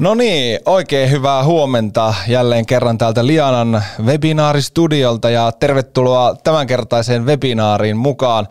[0.00, 8.48] No niin, oikein hyvää huomenta jälleen kerran täältä Lianan webinaaristudiolta ja tervetuloa tämänkertaiseen webinaariin mukaan.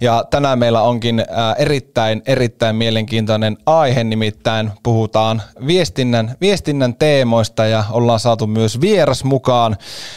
[0.00, 1.24] Ja tänään meillä onkin
[1.58, 9.76] erittäin, erittäin mielenkiintoinen aihe, nimittäin puhutaan viestinnän, viestinnän teemoista ja ollaan saatu myös vieras mukaan.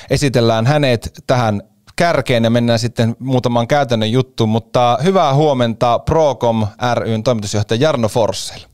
[0.10, 1.62] Esitellään hänet tähän
[1.96, 8.70] kärkeen ja mennään sitten muutamaan käytännön juttuun, mutta hyvää huomenta Procom ryn toimitusjohtaja Jarno Forssell.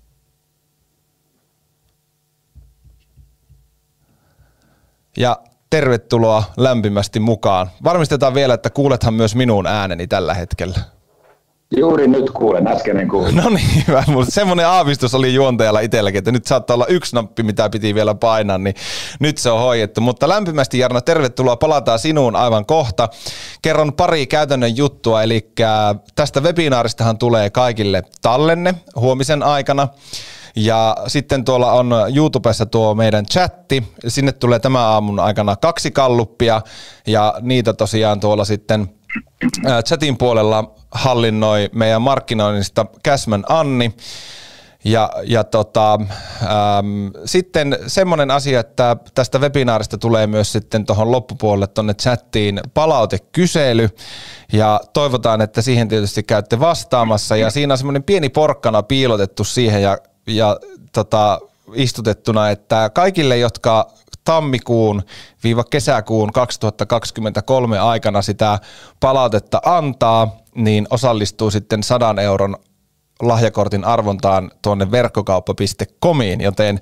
[5.18, 5.38] Ja
[5.70, 7.70] tervetuloa lämpimästi mukaan.
[7.84, 10.80] Varmistetaan vielä, että kuulethan myös minun ääneni tällä hetkellä.
[11.78, 13.36] Juuri nyt kuulen, äsken en kuulin.
[13.36, 14.04] No niin, hyvä.
[14.30, 18.58] Semmoinen aavistus oli juontajalla itselläkin, että nyt saattaa olla yksi nappi, mitä piti vielä painaa,
[18.58, 18.76] niin
[19.20, 20.02] nyt se on hoidettu.
[20.02, 21.56] Mutta lämpimästi Jarno, tervetuloa.
[21.56, 23.09] Palataan sinuun aivan kohta.
[23.62, 25.52] Kerron pari käytännön juttua, eli
[26.16, 29.88] tästä webinaaristahan tulee kaikille tallenne huomisen aikana.
[30.56, 33.84] Ja sitten tuolla on YouTubessa tuo meidän chatti.
[34.08, 36.61] Sinne tulee tämän aamun aikana kaksi kalluppia
[37.08, 38.89] ja niitä tosiaan tuolla sitten
[39.86, 43.94] chatin puolella hallinnoi meidän markkinoinnista Käsmän Anni.
[44.83, 51.67] Ja, ja tota, äm, sitten semmoinen asia, että tästä webinaarista tulee myös sitten tuohon loppupuolelle
[51.67, 53.89] tuonne chattiin palautekysely
[54.53, 59.81] ja toivotaan, että siihen tietysti käytte vastaamassa ja siinä on semmoinen pieni porkkana piilotettu siihen
[59.81, 60.59] ja ja
[60.94, 61.40] tota,
[61.73, 63.92] istutettuna, että kaikille, jotka
[64.23, 65.04] tammikuun
[65.44, 68.59] viiva kesäkuun 2023 aikana sitä
[69.00, 72.56] palautetta antaa, niin osallistuu sitten 100 euron
[73.22, 76.80] lahjakortin arvontaan tuonne verkkokauppa.comiin, joten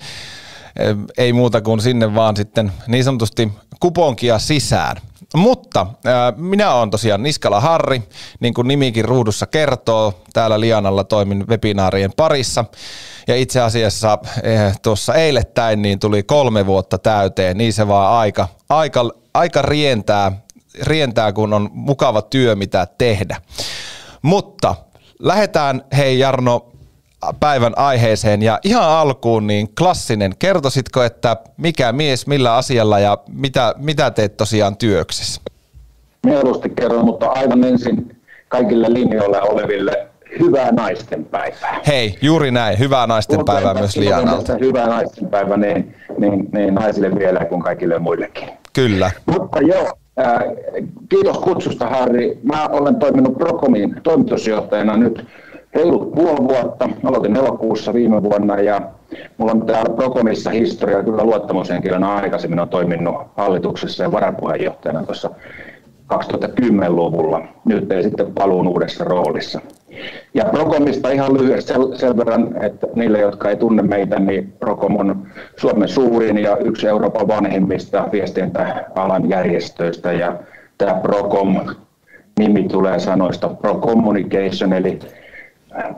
[1.18, 4.98] ei muuta kuin sinne vaan sitten niin sanotusti kuponkia sisään.
[5.36, 8.04] Mutta äh, minä olen tosiaan Niskala Harri,
[8.40, 10.14] niin kuin nimikin ruudussa kertoo.
[10.34, 12.66] Täällä Lianalla toimin webinaarien parissa.
[13.28, 18.48] Ja itse asiassa eh, tuossa eilettäin niin tuli kolme vuotta täyteen, niin se vaan aika,
[18.70, 20.32] aika, aika rientää,
[20.82, 23.42] rientää, kun on mukava työ, mitä tehdä.
[24.22, 24.76] Mutta
[25.20, 26.73] lähdetään, hei Jarno,
[27.40, 30.34] päivän aiheeseen ja ihan alkuun niin klassinen.
[30.40, 35.42] Kertoisitko, että mikä mies millä asialla ja mitä, mitä teet tosiaan työksessä?
[36.26, 38.18] Mieluusti kerron, mutta aivan ensin
[38.48, 40.08] kaikille linjoilla oleville
[40.40, 41.80] hyvää naistenpäivää.
[41.88, 42.80] Hei, juuri näin.
[42.80, 44.58] Hyvää naistenpäivää myös Lianalta.
[44.60, 48.50] Hyvää naistenpäivää niin, niin, niin naisille vielä kuin kaikille muillekin.
[48.74, 49.12] Kyllä.
[49.26, 50.44] Mutta joo, äh,
[51.10, 52.40] kiitos kutsusta Harri.
[52.44, 55.26] Mä olen toiminut Procomin toimitusjohtajana nyt
[55.76, 56.90] reilut puoli vuotta.
[57.04, 58.82] Aloitin elokuussa viime vuonna ja
[59.38, 65.30] mulla on täällä Procomissa historia kyllä luottamushenkilönä aikaisemmin on toiminut hallituksessa ja varapuheenjohtajana tuossa
[66.14, 67.42] 2010-luvulla.
[67.66, 69.62] Nyt ei sitten paluun uudessa roolissa.
[70.34, 74.96] Ja Procomista ihan lyhyesti sen, sen verran, että niille, jotka ei tunne meitä, niin Procom
[74.96, 80.14] on Suomen suurin ja yksi Euroopan vanhimmista viestintäalan järjestöistä.
[80.14, 80.36] Ja
[80.78, 81.56] tämä Procom
[82.40, 85.00] nimi tulee sanoista Pro Communication, eli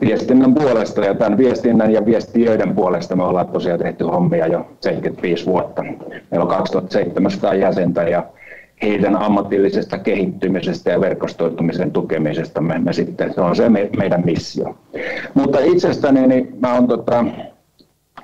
[0.01, 5.45] viestinnän puolesta ja tämän viestinnän ja viestiöiden puolesta me ollaan tosiaan tehty hommia jo 75
[5.45, 5.83] vuotta.
[5.83, 8.23] Meillä on 2700 jäsentä ja
[8.81, 14.77] heidän ammatillisesta kehittymisestä ja verkostoitumisen tukemisesta me, me sitten, se on se me, meidän missio.
[15.33, 17.25] Mutta itsestäni niin mä olen tota,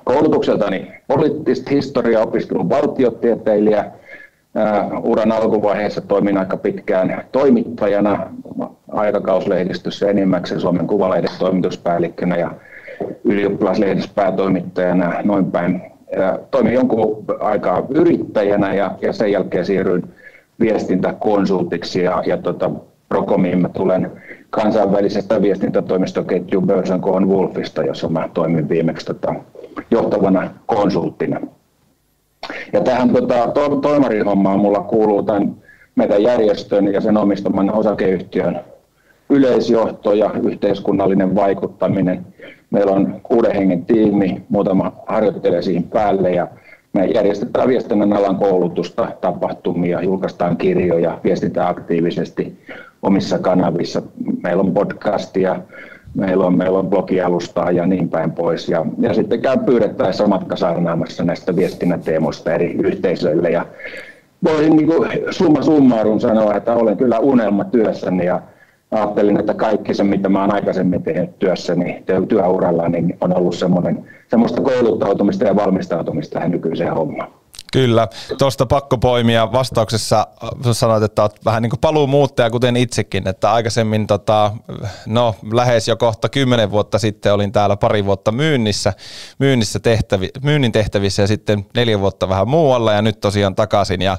[0.04, 3.84] koulutukseltani poliittista historiaa opiskellut valtiotieteilijä.
[4.54, 8.30] Uh, uran alkuvaiheessa toimin aika pitkään toimittajana
[8.92, 12.50] aikakauslehdistössä enimmäkseen Suomen Kuvalehden toimituspäällikkönä ja
[13.24, 15.82] ylioppilaslehdessä päätoimittajana noin päin.
[16.50, 20.14] Toimin jonkun aikaa yrittäjänä ja, ja sen jälkeen siirryin
[20.60, 22.70] viestintäkonsultiksi ja, ja tota,
[23.08, 24.12] Procomiin mä tulen
[24.50, 29.34] kansainvälisestä viestintätoimistoketju Börsen Kohon Wolfista, jossa mä toimin viimeksi tota,
[29.90, 31.40] johtavana konsulttina.
[32.72, 35.56] Ja tähän tota, to, toimarihommaan mulla kuuluu tämän
[35.94, 38.60] meidän järjestön ja sen omistaman osakeyhtiön
[39.32, 42.26] yleisjohto ja yhteiskunnallinen vaikuttaminen.
[42.70, 46.48] Meillä on kuuden hengen tiimi, muutama harjoittelee siihen päälle ja
[46.92, 52.58] me järjestetään viestinnän alan koulutusta, tapahtumia, julkaistaan kirjoja, viestitään aktiivisesti
[53.02, 54.02] omissa kanavissa.
[54.42, 55.60] Meillä on podcastia,
[56.14, 58.68] meillä on, meillä on blogialustaa ja niin päin pois.
[58.68, 63.50] Ja, ja sitten käy pyydettäessä matkasarnaamassa näistä viestinnän teemoista eri yhteisöille.
[63.50, 63.66] Ja
[64.44, 68.40] voin niin kuin summa summarum sanoa, että olen kyllä unelma työssäni ja
[68.92, 74.04] ajattelin, että kaikki se, mitä mä olen aikaisemmin tehnyt työssäni, työuralla, niin on ollut semmoinen,
[74.28, 77.28] semmoista kouluttautumista ja valmistautumista tähän nykyiseen hommaan.
[77.72, 78.08] Kyllä,
[78.38, 79.52] tuosta pakko poimia.
[79.52, 80.26] Vastauksessa
[80.72, 84.52] sanoit, että olet vähän niin kuin paluumuuttaja, kuten itsekin, että aikaisemmin tota,
[85.06, 88.92] no, lähes jo kohta kymmenen vuotta sitten olin täällä pari vuotta myynnissä,
[89.38, 94.18] myynnissä tehtävi, myynnin tehtävissä ja sitten neljä vuotta vähän muualla ja nyt tosiaan takaisin ja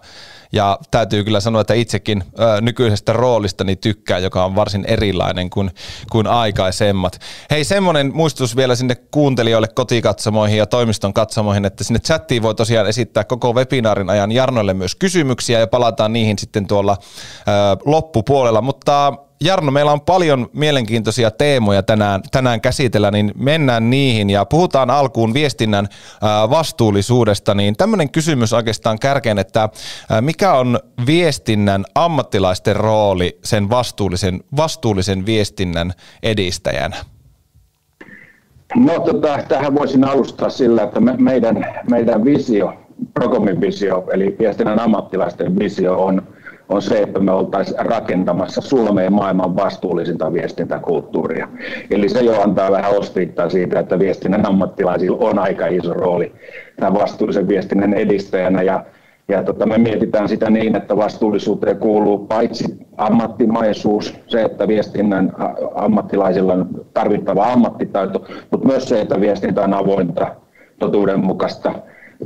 [0.54, 5.72] ja täytyy kyllä sanoa, että itsekin ö, nykyisestä roolistani tykkää, joka on varsin erilainen kuin,
[6.12, 7.20] kuin aikaisemmat.
[7.52, 12.88] Hei, semmoinen muistutus vielä sinne kuuntelijoille, kotikatsomoihin ja toimiston katsomoihin, että sinne chattiin voi tosiaan
[12.88, 18.62] esittää koko webinaarin ajan Jarnolle myös kysymyksiä ja palataan niihin sitten tuolla ö, loppupuolella.
[18.62, 24.90] Mutta Jarno, meillä on paljon mielenkiintoisia teemoja tänään, tänään käsitellä, niin mennään niihin ja puhutaan
[24.90, 25.88] alkuun viestinnän
[26.50, 29.70] vastuullisuudesta, niin tämmöinen kysymys oikeastaan kärkeen, että
[30.22, 35.94] mikä on viestinnän ammattilaisten rooli sen vastuullisen, vastuullisen viestinnän
[36.24, 36.96] edistäjänä?
[38.76, 42.74] No tota, tähän voisin alustaa sillä, että me, meidän, meidän visio,
[43.14, 46.22] Procomin visio, eli viestinnän ammattilaisten visio on
[46.70, 51.48] on se, että me oltaisiin rakentamassa Suomeen maailman vastuullisinta viestintäkulttuuria.
[51.92, 56.32] Eli se jo antaa vähän osviittaa siitä, että viestinnän ammattilaisilla on aika iso rooli
[56.80, 58.62] tämän vastuullisen viestinnän edistäjänä.
[58.62, 58.86] Ja,
[59.28, 65.34] ja tota, me mietitään sitä niin, että vastuullisuuteen kuuluu paitsi ammattimaisuus, se, että viestinnän
[65.76, 70.36] ammattilaisilla on tarvittava ammattitaito, mutta myös se, että viestintä on avointa,
[70.80, 71.74] totuudenmukaista,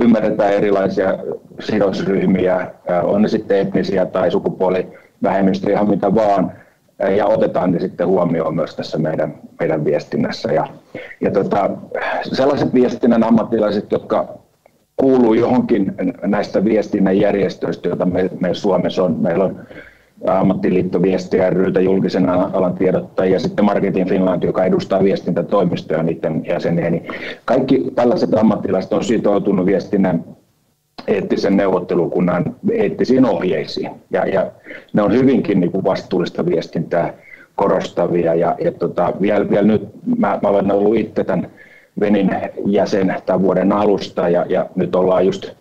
[0.02, 1.18] ymmärretään erilaisia
[1.60, 2.70] sidosryhmiä,
[3.02, 6.52] on ne sitten etnisiä tai sukupuolivähemmistöjä, ihan mitä vaan,
[7.16, 10.52] ja otetaan ne sitten huomioon myös tässä meidän, meidän viestinnässä.
[10.52, 10.66] Ja,
[11.20, 11.70] ja tota,
[12.22, 14.38] sellaiset viestinnän ammattilaiset, jotka
[14.96, 19.16] kuuluu johonkin näistä viestinnän järjestöistä, joita me, me Suomessa on.
[19.20, 19.60] Meillä on
[20.26, 26.90] ammattiliitto Viesti ryltä julkisen alan tiedottajia ja sitten Marketing Finland, joka edustaa viestintätoimistoja niiden jäseniä.
[26.90, 27.06] Niin
[27.44, 30.24] kaikki tällaiset ammattilaiset on sitoutunut viestinnän
[31.06, 33.90] eettisen neuvottelukunnan eettisiin ohjeisiin.
[34.10, 34.50] Ja, ja
[34.92, 37.14] ne on hyvinkin niin kuin vastuullista viestintää
[37.56, 38.34] korostavia.
[38.34, 39.88] Ja, ja tota, vielä, vielä nyt
[40.18, 41.50] mä, mä olen ollut itse tämän
[42.00, 42.30] Venin
[42.66, 45.52] jäsen tämän vuoden alusta ja, ja nyt ollaan just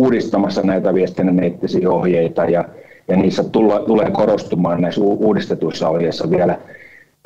[0.00, 2.64] uudistamassa näitä viestinnän eettisiä ohjeita ja
[3.08, 6.58] ja niissä tulla, tulee korostumaan näissä uudistetuissa ohjeissa vielä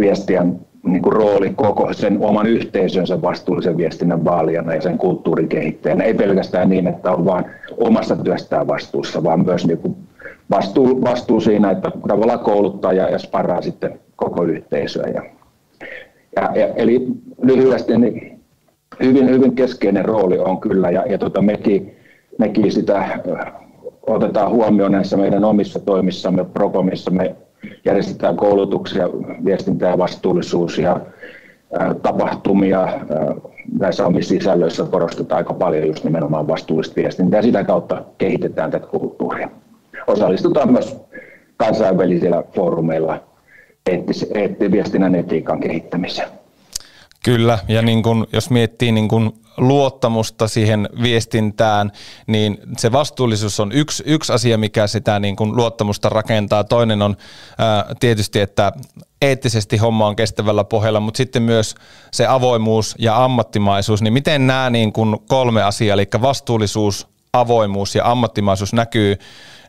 [0.02, 6.04] viestiän niin kuin rooli koko sen oman yhteisönsä vastuullisen viestinnän vaalijana ja sen kulttuurin kehittäjänä.
[6.04, 7.44] Ei pelkästään niin, että on vain
[7.76, 9.96] omasta työstään vastuussa, vaan myös niin kuin
[10.50, 15.06] vastuu, vastuu siinä, että tavallaan kouluttaa ja, ja sparraa sitten koko yhteisöä.
[15.06, 15.22] Ja,
[16.36, 17.06] ja, ja, eli
[17.42, 18.40] lyhyesti niin
[19.02, 21.96] hyvin, hyvin keskeinen rooli on kyllä, ja, ja tota, mekin,
[22.38, 23.20] mekin sitä
[24.08, 27.10] otetaan huomioon näissä meidän omissa toimissamme, Procomissa.
[27.10, 27.36] Me
[27.84, 29.08] järjestetään koulutuksia,
[29.44, 31.00] viestintää vastuullisuus ja
[32.02, 32.88] tapahtumia.
[33.80, 39.48] Näissä omissa sisällöissä korostetaan aika paljon just nimenomaan vastuullista viestintää sitä kautta kehitetään tätä kulttuuria.
[40.06, 41.00] Osallistutaan myös
[41.56, 43.20] kansainvälisillä foorumeilla
[43.90, 46.28] eettis, eetti, viestinnän etiikan kehittämiseen.
[47.28, 51.92] Kyllä, ja niin kun, jos miettii niin kun luottamusta siihen viestintään,
[52.26, 56.64] niin se vastuullisuus on yksi, yksi asia, mikä sitä niin kuin luottamusta rakentaa.
[56.64, 57.16] Toinen on
[57.58, 58.72] ää, tietysti, että
[59.22, 61.74] eettisesti homma on kestävällä pohjalla, mutta sitten myös
[62.12, 68.10] se avoimuus ja ammattimaisuus, niin miten nämä niin kuin kolme asiaa, eli vastuullisuus, avoimuus ja
[68.10, 69.16] ammattimaisuus näkyy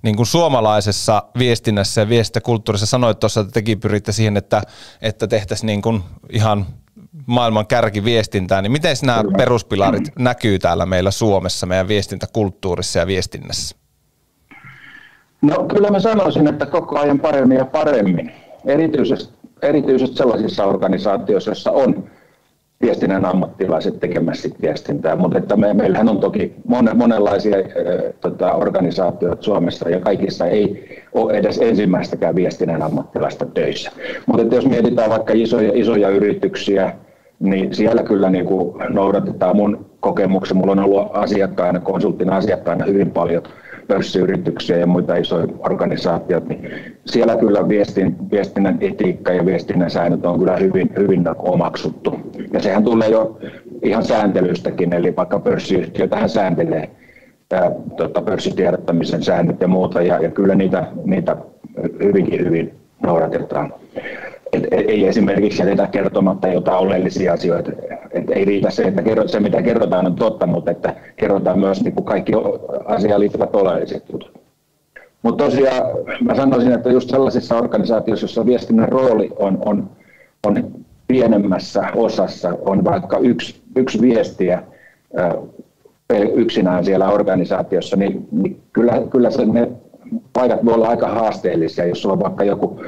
[0.01, 2.85] niin kuin suomalaisessa viestinnässä ja viestintäkulttuurissa.
[2.85, 4.61] Sanoit tuossa, että tekin pyritte siihen, että,
[5.01, 6.65] että tehtäisiin niin kuin ihan
[7.25, 9.37] maailman kärkiviestintää, niin miten nämä Kyllä.
[9.37, 13.75] peruspilarit näkyy täällä meillä Suomessa, meidän viestintäkulttuurissa ja viestinnässä?
[15.41, 18.31] No kyllä mä sanoisin, että koko ajan paremmin ja paremmin.
[18.65, 22.09] Erityisesti, erityisesti sellaisissa organisaatioissa, joissa on
[22.81, 27.63] viestinnän ammattilaiset tekemässä viestintää, mutta että me, meillähän on toki mon, monenlaisia äh,
[28.21, 33.91] tota, organisaatioita Suomessa ja kaikissa ei ole edes ensimmäistäkään viestinnän ammattilaista töissä.
[34.25, 36.93] Mutta jos mietitään vaikka isoja, isoja yrityksiä,
[37.39, 40.57] niin siellä kyllä niin kuin noudatetaan mun kokemuksen.
[40.57, 43.43] Mulla on ollut asiakkaina, konsulttina asiakkaina hyvin paljon
[43.89, 46.71] pörssiyrityksiä ja muita isoja organisaatioita, niin
[47.05, 52.19] siellä kyllä viestin, viestinnän etiikka ja viestinnän säännöt on kyllä hyvin, hyvin omaksuttu.
[52.53, 53.39] Ja sehän tulee jo
[53.83, 56.89] ihan sääntelystäkin, eli vaikka pörssiyhtiö tähän sääntelee
[57.51, 61.37] ää, tota, pörssitiedottamisen säännöt ja muuta, ja, ja kyllä niitä, niitä
[62.03, 63.73] hyvinkin hyvin noudatetaan.
[64.53, 67.71] Et ei esimerkiksi jätetä kertomatta jotain oleellisia asioita.
[68.11, 71.83] Et ei riitä se, että kerrot, se mitä kerrotaan on totta, mutta että kerrotaan myös
[71.83, 72.31] niin kuin kaikki
[72.85, 74.39] asiaan liittyvät oleelliset jutut.
[75.23, 75.83] Mutta tosiaan
[76.21, 79.89] mä sanoisin, että just sellaisissa organisaatioissa, joissa viestinnän rooli on, on,
[80.47, 80.71] on
[81.07, 84.63] pienemmässä osassa, on vaikka yksi, yksi viestiä
[86.35, 89.71] yksinään siellä organisaatiossa, niin, niin kyllä, kyllä se, ne
[90.33, 92.81] paikat voi olla aika haasteellisia, jos sulla on vaikka joku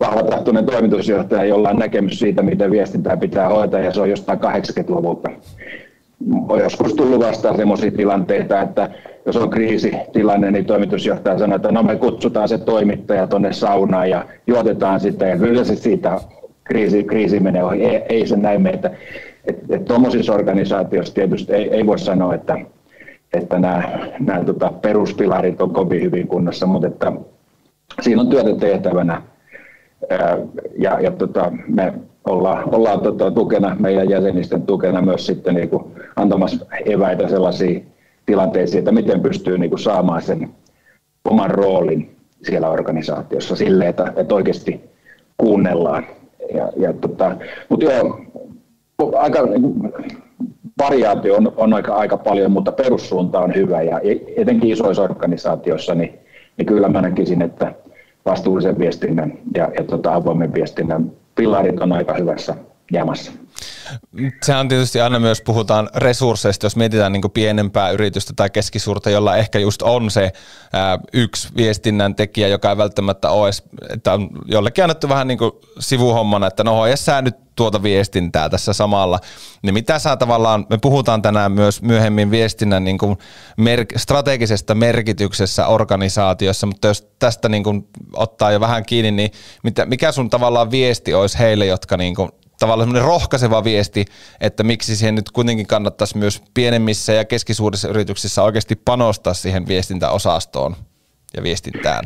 [0.00, 5.30] vahvatahtoinen toimitusjohtaja, jolla on näkemys siitä, miten viestintää pitää hoitaa, ja se on jostain 80-luvulta.
[6.48, 8.90] On joskus tullut vastaan sellaisia tilanteita, että
[9.26, 14.24] jos on kriisitilanne, niin toimitusjohtaja sanoo, että no me kutsutaan se toimittaja tuonne saunaan ja
[14.46, 16.20] juotetaan sitä, ja kyllä se siitä
[16.64, 17.84] kriisi, kriisi menee ohi.
[17.84, 18.90] Ei, ei se näin että,
[19.68, 22.58] että tuommoisissa organisaatioissa tietysti ei, ei voi sanoa, että,
[23.32, 23.82] että nämä,
[24.20, 27.12] nämä tota, peruspilarit on kovin hyvin kunnossa, mutta että
[28.00, 29.22] siinä on työtä tehtävänä
[30.78, 31.92] ja, ja tota, me
[32.28, 35.84] ollaan, ollaan tota, tukena, meidän jäsenisten tukena myös sitten niin kuin
[36.16, 37.86] antamassa eväitä sellaisiin
[38.26, 40.50] tilanteisiin, että miten pystyy niin kuin saamaan sen
[41.24, 44.80] oman roolin siellä organisaatiossa sille, että, että oikeasti
[45.36, 46.06] kuunnellaan.
[46.54, 47.36] Ja, ja tota,
[47.68, 48.20] mutta joo,
[49.16, 49.38] aika,
[50.78, 54.00] variaatio on, on aika, aika paljon, mutta perussuunta on hyvä ja
[54.36, 56.18] etenkin isoissa organisaatioissa, niin,
[56.56, 57.74] niin kyllä mä näkisin, että
[58.26, 62.54] vastuullisen viestinnän ja, ja tota, avoimen viestinnän pilarit on aika hyvässä
[62.92, 63.32] jamassa.
[64.42, 69.58] Sehän tietysti aina myös puhutaan resursseista, jos mietitään niin pienempää yritystä tai keskisuurta, jolla ehkä
[69.58, 70.32] just on se
[70.72, 73.50] ää, yksi viestinnän tekijä, joka ei välttämättä ole
[73.92, 78.48] että on jollekin annettu vähän niin kuin sivuhommana, että no hoida sä nyt tuota viestintää
[78.48, 79.18] tässä samalla.
[79.62, 83.18] Niin mitä sä tavallaan, me puhutaan tänään myös myöhemmin viestinnän niin kuin
[83.56, 89.30] mer- strategisesta merkityksessä organisaatiossa, mutta jos tästä niin kuin ottaa jo vähän kiinni, niin
[89.62, 94.04] mitä, mikä sun tavallaan viesti olisi heille, jotka niin kuin tavallaan semmoinen rohkaiseva viesti,
[94.40, 100.76] että miksi siihen nyt kuitenkin kannattaisi myös pienemmissä ja keskisuurissa yrityksissä oikeasti panostaa siihen viestintäosastoon
[101.36, 102.04] ja viestintään?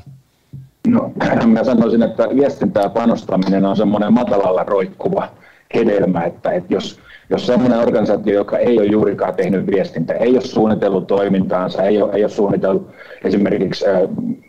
[0.87, 1.13] No,
[1.47, 5.29] mä sanoisin, että viestintää panostaminen on semmoinen matalalla roikkuva
[5.75, 7.01] hedelmä, että, että jos,
[7.31, 12.13] jos sellainen organisaatio, joka ei ole juurikaan tehnyt viestintää, ei ole suunnitellut toimintaansa, ei ole,
[12.13, 12.91] ei ole suunnitellut
[13.25, 13.85] esimerkiksi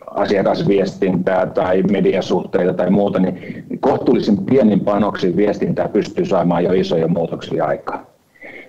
[0.06, 7.64] asiakasviestintää tai mediasuhteita tai muuta, niin kohtuullisen pienin panoksin viestintää pystyy saamaan jo isoja muutoksia
[7.64, 8.06] aikaan.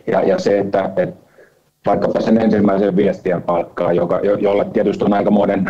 [0.08, 1.27] Ja, ja se, että, että
[1.88, 5.66] vaikkapa sen ensimmäisen viestien palkkaa, joka, jo, jolle tietysti on aika muoden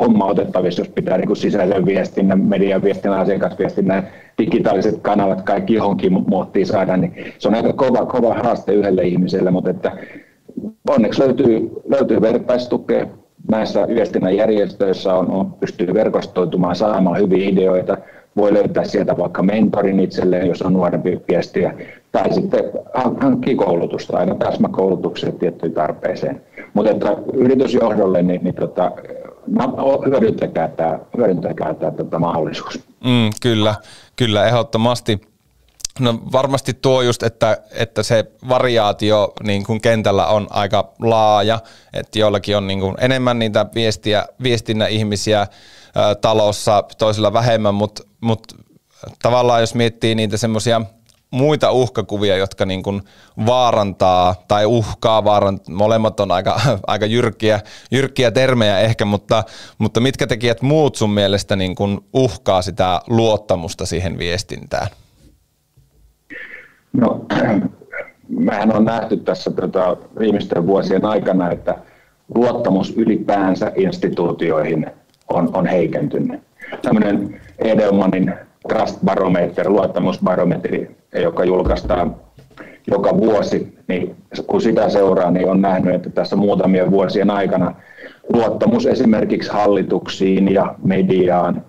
[0.00, 6.12] homma otettavissa, jos pitää niin kuin sisäisen viestinnän, median viestinnän, asiakasviestinnän, digitaaliset kanavat kaikki johonkin
[6.12, 9.92] muottiin saada, niin se on aika kova, kova haaste yhdelle ihmiselle, mutta että
[10.88, 13.06] onneksi löytyy, löytyy vertaistukea,
[13.50, 17.96] näissä viestinnän järjestöissä on, on, pystyy verkostoitumaan, saamaan hyviä ideoita,
[18.36, 21.74] voi löytää sieltä vaikka mentorin itselleen, jos on nuorempi viestiä,
[22.12, 22.64] tai sitten
[23.20, 26.42] hankkii koulutusta, aina täsmäkoulutukset tiettyyn tarpeeseen.
[26.74, 28.90] Mutta että yritysjohdolle, niin, niin tota,
[29.46, 32.80] no, hyödyntäkää tämä, hyödyntäkää tämä tota mahdollisuus.
[33.04, 33.74] Mm, kyllä,
[34.16, 35.20] kyllä, ehdottomasti.
[36.00, 41.58] No varmasti tuo just, että, että se variaatio niin kuin kentällä on aika laaja,
[41.92, 45.46] että joillakin on niin kuin enemmän niitä viestiä, viestinnän ihmisiä
[46.20, 48.42] talossa, toisilla vähemmän, mutta mut
[49.22, 50.80] tavallaan jos miettii niitä semmoisia
[51.34, 53.02] muita uhkakuvia, jotka niin kuin
[53.46, 57.60] vaarantaa tai uhkaa, vaarant, molemmat on aika, aika jyrkkiä,
[57.90, 59.44] jyrkkiä termejä ehkä, mutta,
[59.78, 64.86] mutta mitkä tekijät muut sun mielestä niin kuin uhkaa sitä luottamusta siihen viestintään?
[66.92, 67.26] No,
[68.28, 71.78] mehän on nähty tässä tota, viimeisten vuosien aikana, että
[72.34, 74.86] luottamus ylipäänsä instituutioihin
[75.28, 76.40] on, on heikentynyt.
[76.82, 78.34] Tämmöinen Edelmanin
[78.68, 82.16] Trust Barometer, luottamusbarometri, joka julkaistaan
[82.86, 84.16] joka vuosi, niin
[84.46, 87.74] kun sitä seuraa, niin on nähnyt, että tässä muutamien vuosien aikana
[88.32, 91.64] luottamus esimerkiksi hallituksiin ja mediaan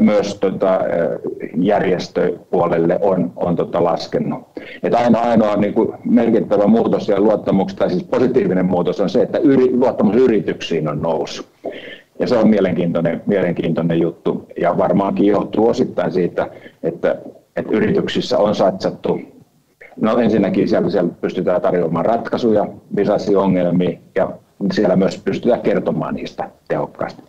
[0.00, 0.80] myös tota,
[1.56, 4.40] järjestöpuolelle on, on tota laskenut.
[4.82, 9.38] Et aina ainoa niin kuin merkittävä muutos ja luottamuksesta, siis positiivinen muutos on se, että
[9.38, 11.46] yri, luottamus yrityksiin on noussut.
[12.22, 16.48] Ja se on mielenkiintoinen, mielenkiintoinen juttu ja varmaankin johtuu osittain siitä,
[16.82, 17.16] että,
[17.56, 19.20] että yrityksissä on satsattu
[20.00, 24.30] No ensinnäkin siellä, siellä pystytään tarjoamaan ratkaisuja visaisiin ongelmiin ja
[24.72, 27.22] siellä myös pystytään kertomaan niistä tehokkaasti.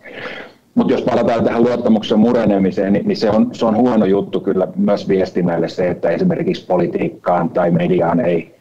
[0.74, 4.68] Mutta jos palataan tähän luottamuksen murenemiseen, niin, niin se, on, se on huono juttu kyllä
[4.76, 8.54] myös viestinnälle se, että esimerkiksi politiikkaan tai mediaan ei,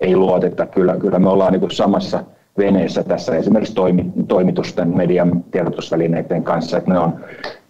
[0.00, 0.66] ei luoteta.
[0.66, 2.24] Kyllä, kyllä me ollaan niin samassa
[2.58, 7.24] veneessä tässä esimerkiksi toimi, toimitusten median tiedotusvälineiden kanssa, että ne on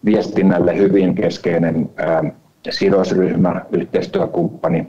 [0.04, 1.90] viestinnälle hyvin keskeinen
[2.70, 4.88] sidosryhmä, yhteistyökumppani.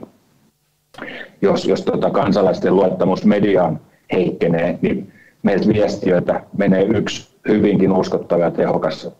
[1.42, 3.80] Jos, jos tota kansalaisten luottamus mediaan
[4.12, 9.10] heikkenee, niin meiltä viestiöitä menee yksi hyvinkin uskottava ja tehokas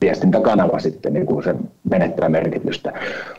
[0.00, 1.54] viestintäkanava sitten, niin kuin se
[1.90, 2.92] menettää merkitystä.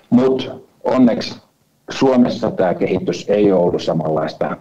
[0.10, 1.42] Mutta onneksi
[1.90, 4.58] Suomessa tämä kehitys ei ole ollut samanlaista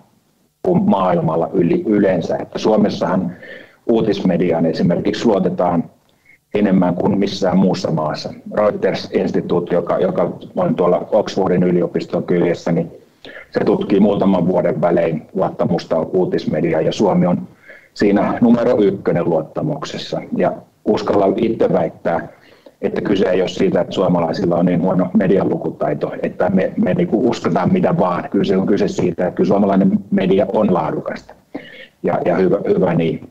[0.69, 2.37] kuin maailmalla yli, yleensä.
[2.37, 3.33] Että Suomessahan
[3.87, 5.85] uutismediaan esimerkiksi luotetaan
[6.55, 8.35] enemmän kuin missään muussa maassa.
[8.55, 12.91] Reuters-instituutti, joka, joka on tuolla Oxfordin yliopiston kyljessä, niin
[13.51, 17.49] se tutkii muutaman vuoden välein luottamusta uutismediaan ja Suomi on
[17.95, 20.23] siinä numero ykkönen luottamuksessa.
[20.37, 20.53] Ja
[20.85, 22.29] uskalla itse väittää,
[22.83, 27.09] että kyse ei ole siitä, että suomalaisilla on niin huono medialukutaito, että me, me niin
[27.09, 28.29] kuin uskotaan mitä vaan.
[28.31, 31.35] Kyse on kyse siitä, että kyllä suomalainen media on laadukasta
[32.03, 33.31] ja, ja hyvä, hyvä niin.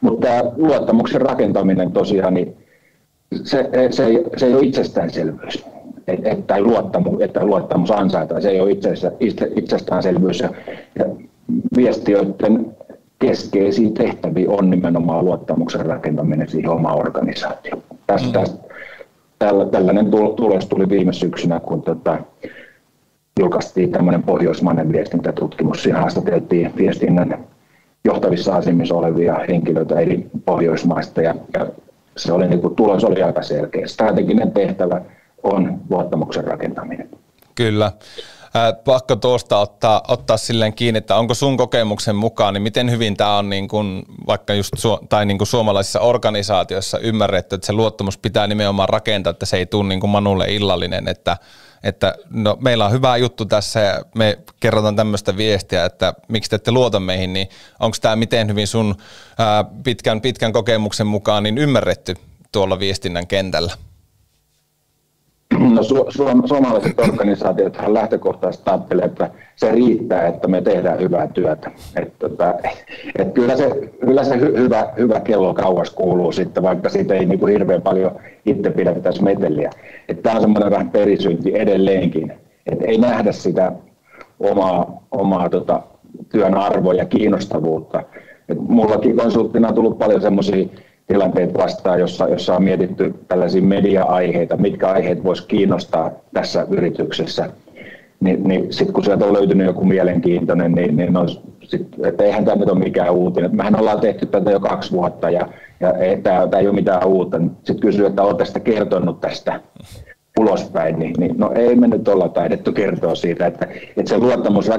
[0.00, 2.56] Mutta tämä luottamuksen rakentaminen tosiaan, niin
[3.44, 5.64] se, se, ei, se ei ole itsestäänselvyys.
[6.06, 8.70] Et, että, luottamus, että luottamus ansaitaan, se ei ole
[9.56, 10.40] itsestäänselvyys.
[10.40, 10.50] Ja
[11.76, 12.76] viestiöiden
[13.22, 17.82] keskeisiä tehtäviä on nimenomaan luottamuksen rakentaminen siihen omaan organisaatioon.
[18.06, 18.58] Tästä, mm.
[19.38, 22.18] tällä, tällainen tulos tuli viime syksynä, kun tota,
[23.40, 25.82] julkaistiin tämmöinen pohjoismainen viestintätutkimus.
[25.82, 27.44] Siinä haastateltiin viestinnän
[28.04, 31.66] johtavissa asemissa olevia henkilöitä eri Pohjoismaista ja, ja
[32.16, 33.86] se oli, niin kuin, tulos oli aika selkeä.
[33.86, 35.00] Strateginen tehtävä
[35.42, 37.08] on luottamuksen rakentaminen.
[37.54, 37.92] Kyllä.
[38.84, 43.38] Pakko tuosta ottaa, ottaa silleen kiinni, että onko sun kokemuksen mukaan, niin miten hyvin tämä
[43.38, 48.18] on niin kuin, vaikka just su- tai niin kuin suomalaisissa organisaatioissa ymmärretty, että se luottamus
[48.18, 51.36] pitää nimenomaan rakentaa, että se ei tule niin kuin Manulle illallinen, että,
[51.82, 56.56] että no, meillä on hyvä juttu tässä ja me kerrotaan tämmöistä viestiä, että miksi te
[56.56, 57.48] ette luota meihin, niin
[57.80, 58.94] onko tämä miten hyvin sun
[59.38, 62.14] ää, pitkän, pitkän kokemuksen mukaan niin ymmärretty
[62.52, 63.72] tuolla viestinnän kentällä?
[65.58, 71.70] No, su- su- suomalaiset organisaatiot lähtökohtaisesti ajattelee, että se riittää, että me tehdään hyvää työtä.
[71.96, 72.54] Et, tota,
[73.18, 77.26] et kyllä se, kyllä se hy- hyvä, hyvä kello kauas kuuluu sitten, vaikka siitä ei
[77.26, 78.16] niinku hirveän paljon
[78.46, 79.70] itse pidettäisi meteliä.
[80.22, 82.32] Tämä on semmoinen vähän perisynti edelleenkin,
[82.66, 83.72] että ei nähdä sitä
[84.40, 85.82] omaa, omaa tota,
[86.28, 88.02] työn arvoa ja kiinnostavuutta.
[88.48, 90.66] Et mullakin konsulttina on tullut paljon semmoisia
[91.06, 97.50] tilanteet vastaan, jossa, jossa on mietitty tällaisia media-aiheita, mitkä aiheet voisi kiinnostaa tässä yrityksessä.
[98.20, 101.26] Niin, niin sitten kun sieltä on löytynyt joku mielenkiintoinen, niin, niin no,
[101.62, 103.56] sit, että eihän tämä nyt ole mikään uutinen.
[103.56, 105.48] Mehän ollaan tehty tätä jo kaksi vuotta ja,
[105.80, 107.40] ja tämä, ei ole mitään uutta.
[107.64, 109.60] Sitten kysyy, että olet tästä kertonut tästä
[110.40, 114.70] ulospäin, niin, niin no ei me nyt olla taidettu kertoa siitä, että, että se luottamus,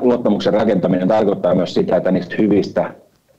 [0.00, 2.90] luottamuksen rakentaminen tarkoittaa myös sitä, että niistä hyvistä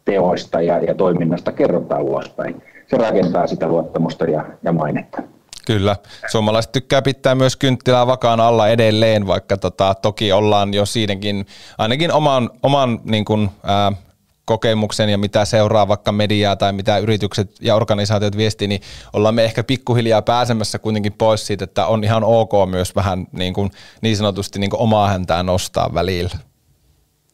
[0.06, 2.64] teoista ja, ja toiminnasta kerrotaan ulospäin.
[2.88, 5.24] Se rakentaa sitä luottamusta ja, ja mainetta.
[5.66, 5.96] Kyllä.
[6.32, 11.46] Suomalaiset tykkää pitää myös kynttilää vakaan alla edelleen, vaikka tota, toki ollaan jo siinäkin,
[11.78, 13.92] ainakin oman, oman niin kuin, ää,
[14.46, 18.82] kokemuksen ja mitä seuraa vaikka mediaa tai mitä yritykset ja organisaatiot viestii, niin
[19.14, 23.54] ollaan me ehkä pikkuhiljaa pääsemässä kuitenkin pois siitä, että on ihan ok myös vähän niin,
[23.54, 26.38] kuin, niin sanotusti niin kuin omaa häntää nostaa välillä.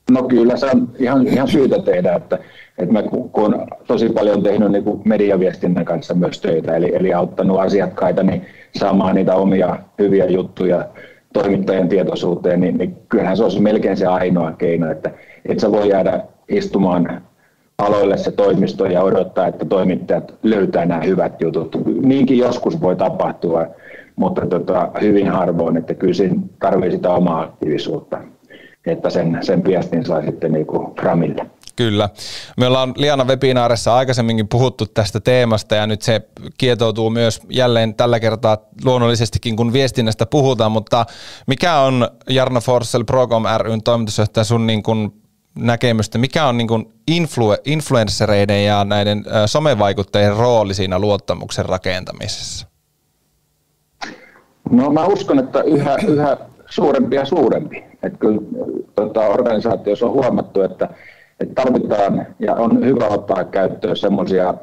[0.09, 2.39] No kyllä se on ihan, ihan syytä tehdä, että,
[2.77, 7.13] että mä kun olen tosi paljon tehnyt niin kuin mediaviestinnän kanssa myös töitä, eli, eli
[7.13, 8.45] auttanut asiakkaita niin
[8.79, 10.85] saamaan niitä omia hyviä juttuja
[11.33, 15.11] toimittajien tietoisuuteen, niin, niin kyllähän se olisi melkein se ainoa keino, että
[15.45, 17.21] et sä voi jäädä istumaan
[17.77, 21.75] aloille se toimisto ja odottaa, että toimittajat löytää nämä hyvät jutut.
[22.01, 23.65] Niinkin joskus voi tapahtua,
[24.15, 28.17] mutta tota, hyvin harvoin, että kyllä siinä tarvitsee sitä omaa aktiivisuutta
[28.85, 31.45] että sen, sen viestin sai sitten niin kuin Framille.
[31.75, 32.09] Kyllä.
[32.57, 36.21] Me ollaan Liana webinaarissa aikaisemminkin puhuttu tästä teemasta ja nyt se
[36.57, 41.05] kietoutuu myös jälleen tällä kertaa luonnollisestikin, kun viestinnästä puhutaan, mutta
[41.47, 45.13] mikä on Jarno Forssell Procom ryn toimitusjohtaja sun niin kuin
[45.55, 52.67] näkemystä, mikä on niin kuin influ- influenssereiden ja näiden somevaikuttajien rooli siinä luottamuksen rakentamisessa?
[54.71, 56.37] No mä uskon, että yhä, yhä
[56.69, 57.88] suurempi ja suurempi.
[58.03, 58.41] Että kyllä
[58.95, 60.89] tota, organisaatiossa on huomattu, että,
[61.39, 64.53] että tarvitaan ja on hyvä ottaa käyttöön semmoisia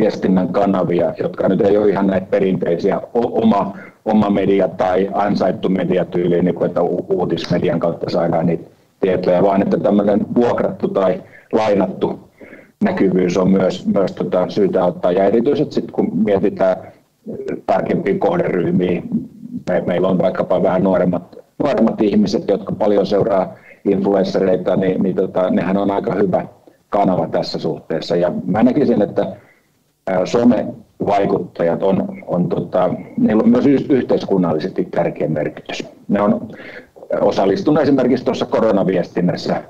[0.00, 6.42] viestinnän kanavia, jotka nyt ei ole ihan näitä perinteisiä oma, oma media tai ansaittu mediatyyli,
[6.42, 12.26] niin kuin että uutismedian kautta saadaan niitä tietoja, vaan että tämmöinen vuokrattu tai lainattu
[12.84, 15.12] näkyvyys on myös, myös tota, syytä ottaa.
[15.12, 16.76] Ja erityisesti sitten kun mietitään
[17.66, 19.02] tarkempia kohderyhmiä,
[19.68, 25.50] me, meillä on vaikkapa vähän nuoremmat, nuoremmat ihmiset, jotka paljon seuraa influenssereita, niin, niin tota,
[25.50, 26.46] nehän on aika hyvä
[26.88, 28.16] kanava tässä suhteessa.
[28.16, 29.36] Ja mä näkisin, että
[30.24, 35.84] somevaikuttajat on, on tota, niillä on myös yhteiskunnallisesti tärkeä merkitys.
[36.08, 36.48] Ne on
[37.20, 39.62] osallistunut esimerkiksi tuossa koronaviestinnässä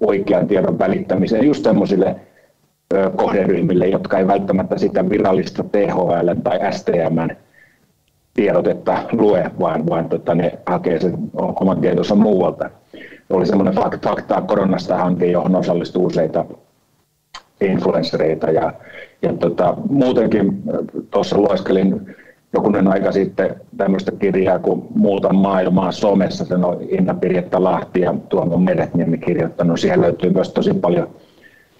[0.00, 2.16] oikean tiedon välittämiseen just sellaisille
[3.16, 7.47] kohderyhmille, jotka ei välttämättä sitä virallista THL tai STM
[8.38, 12.70] tiedotetta lue, vaan, vaan tota, ne hakee sen oman tietonsa muualta.
[13.30, 13.74] oli semmoinen
[14.04, 16.44] faktaa koronasta hanke, johon osallistui useita
[17.60, 18.72] influenssereita ja,
[19.22, 20.62] ja tota, muutenkin
[21.10, 22.16] tuossa lueskelin
[22.52, 28.14] jokunen aika sitten tämmöistä kirjaa kuin Muuta maailmaa somessa, sen on Inna Pirjetta Lahti ja
[28.28, 29.80] Tuomo Meretniemi kirjoittanut.
[29.80, 31.08] Siellä löytyy myös tosi paljon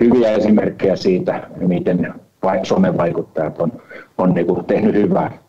[0.01, 2.15] hyviä esimerkkejä siitä, miten
[2.63, 3.73] somevaikuttajat on,
[4.19, 5.48] on niin kuin tehnyt hyvää.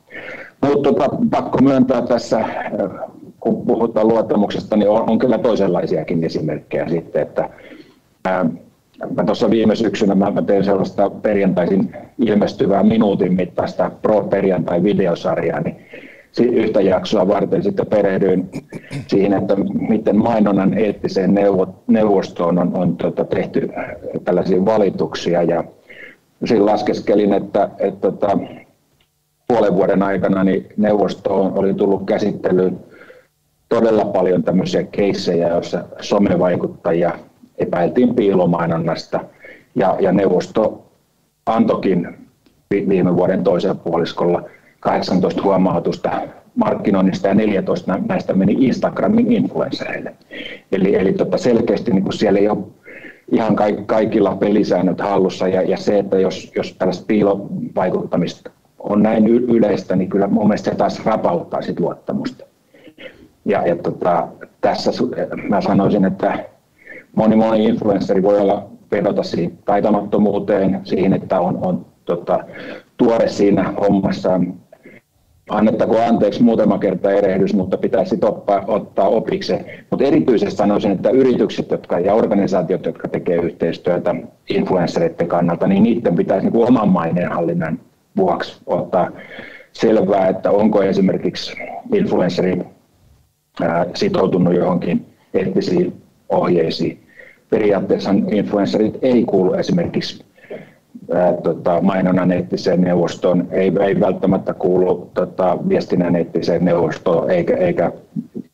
[0.62, 2.46] Mutta tota, pakko myöntää tässä,
[3.40, 7.50] kun puhutaan luottamuksesta, niin on, on kyllä toisenlaisiakin esimerkkejä sitten, että
[8.26, 8.46] ää,
[9.16, 15.76] mä tuossa viime syksynä mä, tein sellaista perjantaisin ilmestyvää minuutin mittaista Pro-perjantai-videosarjaa, niin
[16.40, 18.50] yhtä jaksoa varten sitten perehdyin
[19.08, 19.56] siihen, että
[19.90, 21.36] miten mainonnan eettiseen
[21.88, 23.70] neuvostoon on, on tota, tehty
[24.24, 25.44] tällaisia valituksia.
[25.44, 25.64] Ja
[26.46, 28.38] siinä laskeskelin, että, että, että tota,
[29.50, 32.80] puolen vuoden aikana niin neuvostoon oli tullut käsittelyyn
[33.70, 37.12] todella paljon tämmöisiä keissejä, joissa somevaikuttajia
[37.58, 39.20] epäiltiin piilomainonnasta
[39.76, 40.86] ja, ja neuvosto
[41.46, 42.18] antokin
[42.72, 44.44] viime vuoden toisella puoliskolla
[44.80, 46.22] 18 huomautusta
[46.56, 50.16] markkinoinnista ja 14 näistä meni Instagramin influenssereille.
[50.72, 52.60] Eli, eli tota selkeästi niin siellä ei ole
[53.32, 59.96] ihan kaikilla pelisäännöt hallussa ja, ja se, että jos, jos tällaista piilovaikuttamista on näin yleistä,
[59.96, 62.46] niin kyllä mun mielestä se taas rapauttaa sit luottamusta.
[63.46, 64.28] Ja, ja tota,
[64.62, 64.92] tässä
[65.50, 66.46] mä sanoisin, että
[67.16, 72.40] moni moni influenssari voi olla vedota siihen taitamattomuuteen, siihen, että on, on tota,
[72.98, 74.42] tuore siinä hommassa.
[75.50, 79.54] Annettako anteeksi muutama kerta erehdys, mutta pitäisi ottaa, ottaa opiksi.
[79.90, 84.16] Mutta erityisesti sanoisin, että yritykset jotka, ja organisaatiot, jotka tekevät yhteistyötä
[84.50, 87.80] influenssereiden kannalta, niin niiden pitäisi niin kuin oman maineenhallinnan
[88.18, 89.12] vuoksi ottaa
[89.74, 91.54] selvää, että onko esimerkiksi
[91.94, 92.62] influenssari
[93.94, 97.04] sitoutunut johonkin eettisiin ohjeisiin.
[97.50, 100.26] Periaatteessa influencerit ei kuulu esimerkiksi
[101.14, 107.92] ää, tota, mainonnan eettiseen neuvostoon, ei, ei välttämättä kuulu tota, viestinnän eettiseen neuvostoon eikä, eikä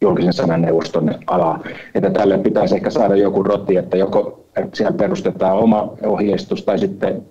[0.02, 1.63] julkisen sanan neuvoston alaa.
[1.96, 7.22] Että tälle pitäisi ehkä saada joku roti, että joko siellä perustetaan oma ohjeistus tai sitten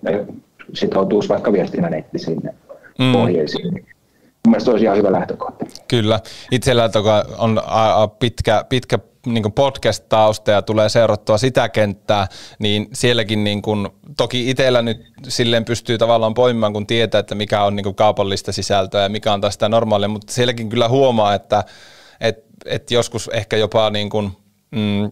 [0.73, 2.41] sitoutuisi vaikka viestinnän eettisiin
[2.99, 3.15] mm.
[3.15, 3.85] ohjeisiin.
[4.47, 5.65] Mielestäni olisi ihan hyvä lähtökohta.
[5.87, 6.19] Kyllä.
[6.51, 6.89] Itsellä
[7.37, 7.61] on
[8.19, 12.27] pitkä, pitkä niin podcast-tausta ja tulee seurattua sitä kenttää,
[12.59, 17.63] niin sielläkin niin kuin, toki itsellä nyt silleen pystyy tavallaan poimimaan, kun tietää, että mikä
[17.63, 21.33] on niin kuin kaupallista sisältöä ja mikä on taas sitä normaalia, mutta sielläkin kyllä huomaa,
[21.33, 21.63] että
[22.21, 24.31] et, et joskus ehkä jopa niin kuin,
[24.71, 25.11] mm,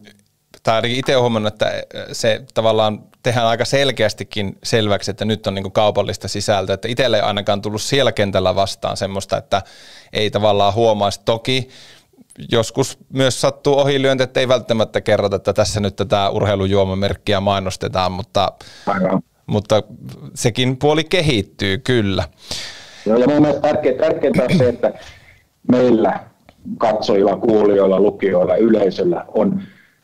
[0.64, 5.64] tai ainakin itse huomannut, että se tavallaan tehdään aika selkeästikin selväksi, että nyt on niin
[5.64, 9.62] kuin kaupallista sisältöä, että itselle ei ainakaan tullut siellä kentällä vastaan semmoista, että
[10.14, 11.22] ei tavallaan huomaisi.
[11.26, 11.70] Toki
[12.52, 18.52] joskus myös sattuu ohilyönti, että ei välttämättä kerrota, että tässä nyt tätä urheilujuomamerkkiä mainostetaan, mutta,
[19.46, 19.84] mutta
[20.34, 22.24] sekin puoli kehittyy kyllä.
[23.06, 24.94] Joo, ja mun tärkeintä, tärkeintä on se, että
[25.72, 26.20] meillä
[26.78, 29.64] katsojilla, kuulijoilla, lukijoilla, yleisöllä on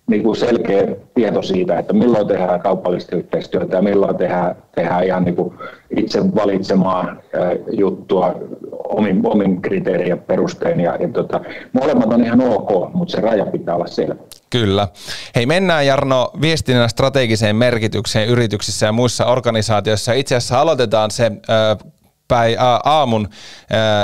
[0.10, 5.24] niin kuin selkeä tieto siitä, että milloin tehdään kaupallista yhteistyötä ja milloin tehdään, tehdään ihan
[5.24, 5.54] niin kuin
[5.98, 7.16] itse valitsemaa
[7.72, 8.36] juttua
[8.90, 10.80] omin, omin kriteerien perustein.
[10.80, 11.42] Ja, ja tota,
[11.74, 14.16] molemmat on ihan ok, mutta se raja pitää olla selvä.
[14.50, 14.88] Kyllä.
[15.36, 20.14] Hei, mennään Jarno viestinnän strategiseen merkitykseen yrityksissä ja muissa organisaatioissa.
[20.14, 21.32] Itse asiassa aloitetaan se
[22.28, 23.28] päi, aamun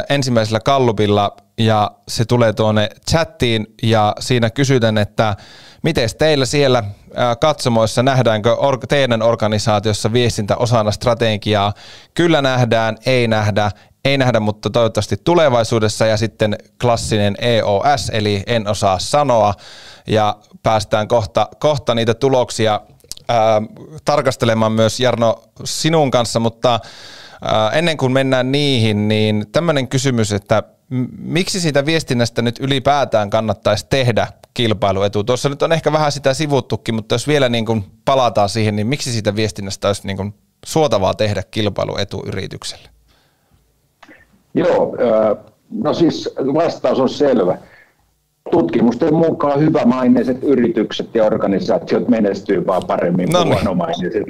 [0.09, 5.35] ensimmäisellä kallupilla ja se tulee tuonne chattiin ja siinä kysytään, että
[5.85, 6.83] miten teillä siellä
[7.39, 8.57] katsomoissa nähdäänkö
[8.89, 11.73] teidän organisaatiossa viestintä osana strategiaa?
[12.13, 13.71] Kyllä nähdään, ei nähdä,
[14.05, 16.05] ei nähdä, mutta toivottavasti tulevaisuudessa.
[16.05, 19.53] Ja sitten klassinen EOS, eli en osaa sanoa.
[20.07, 22.81] Ja päästään kohta, kohta niitä tuloksia
[23.27, 23.61] ää,
[24.05, 26.79] tarkastelemaan myös Jarno sinun kanssa, mutta
[27.41, 30.63] ää, ennen kuin mennään niihin, niin tämmöinen kysymys, että
[31.17, 35.23] miksi siitä viestinnästä nyt ylipäätään kannattaisi tehdä kilpailuetu?
[35.23, 38.87] Tuossa nyt on ehkä vähän sitä sivuttukin, mutta jos vielä niin kuin palataan siihen, niin
[38.87, 40.33] miksi siitä viestinnästä olisi niin kuin
[40.65, 42.89] suotavaa tehdä kilpailuetu yritykselle?
[44.53, 44.97] Joo,
[45.71, 47.57] no siis vastaus on selvä.
[48.51, 53.47] Tutkimusten mukaan hyvämaineiset yritykset ja organisaatiot menestyy vaan paremmin no niin.
[53.47, 54.23] kuin huonomaineiset.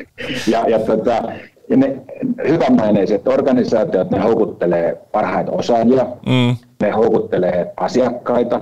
[0.48, 1.22] Ja, ja tota,
[1.70, 2.02] ja ne
[2.48, 6.56] hyvänmaineiset organisaatiot, ne houkuttelee parhaita osaajia, mm.
[6.82, 8.62] ne houkuttelee asiakkaita,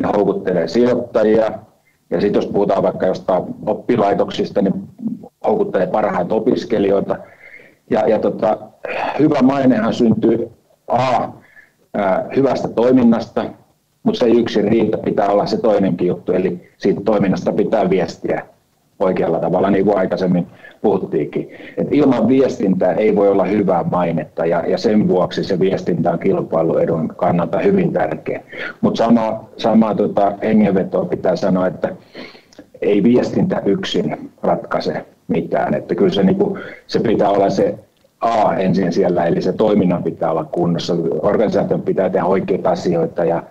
[0.00, 1.52] ne houkuttelee sijoittajia,
[2.10, 4.74] ja sitten jos puhutaan vaikka jostain oppilaitoksista, niin
[5.46, 7.16] houkuttelee parhaita opiskelijoita.
[7.90, 8.58] Ja, ja tota,
[9.18, 10.50] hyvä mainehan syntyy
[10.88, 11.28] A,
[11.94, 13.44] ää, hyvästä toiminnasta,
[14.02, 18.46] mutta se yksin riitä, pitää olla se toinenkin juttu, eli siitä toiminnasta pitää viestiä
[19.00, 20.46] oikealla tavalla, niin kuin aikaisemmin
[20.82, 21.50] puhuttiinkin.
[21.76, 26.18] Et ilman viestintää ei voi olla hyvää mainetta ja, ja sen vuoksi se viestintä on
[26.18, 28.42] kilpailuedun kannalta hyvin tärkeä.
[28.80, 31.96] Mutta sama, sama tota, hengenvetoa pitää sanoa, että
[32.82, 35.74] ei viestintä yksin ratkaise mitään.
[35.74, 37.74] Että kyllä se, niinku, se pitää olla se
[38.20, 40.94] A ensin siellä, eli se toiminnan pitää olla kunnossa.
[41.22, 43.42] Organisaation pitää tehdä oikeita asioita ja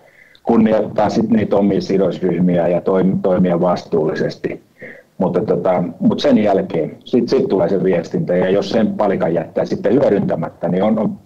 [0.44, 2.82] kunnioittaa sitten niitä omia sidosryhmiä ja
[3.22, 4.62] toimia vastuullisesti.
[5.20, 9.66] Mutta, tota, mutta sen jälkeen sitten sit tulee se viestintä ja jos sen palikan jättää
[9.66, 11.20] sitten hyödyntämättä, niin on, on,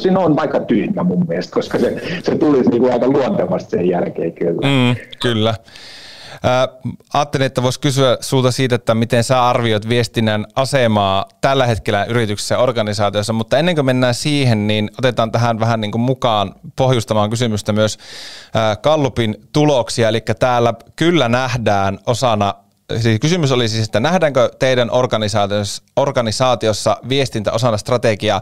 [0.00, 3.88] siinä on aika tyhmä mun mielestä, koska se, se tulisi niin kuin aika luontevasti sen
[3.88, 4.60] jälkeen kyllä.
[4.68, 5.54] Mm, kyllä.
[7.14, 12.54] ajattelin, että voisi kysyä sulta siitä, että miten sä arvioit viestinnän asemaa tällä hetkellä yrityksessä
[12.54, 17.30] ja organisaatiossa, mutta ennen kuin mennään siihen, niin otetaan tähän vähän niin kuin mukaan pohjustamaan
[17.30, 17.98] kysymystä myös
[18.82, 22.54] Kallupin tuloksia, eli täällä kyllä nähdään osana
[23.00, 28.40] siis kysymys oli siis, että nähdäänkö teidän organisaatiossa, organisaatiossa viestintä osana strategiaa?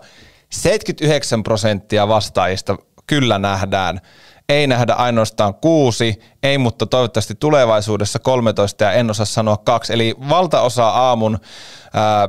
[0.50, 2.76] 79 prosenttia vastaajista
[3.06, 4.00] kyllä nähdään.
[4.48, 9.92] Ei nähdä ainoastaan kuusi, ei, mutta toivottavasti tulevaisuudessa 13 ja en osaa sanoa kaksi.
[9.92, 11.38] Eli valtaosa aamun
[11.94, 12.28] ää,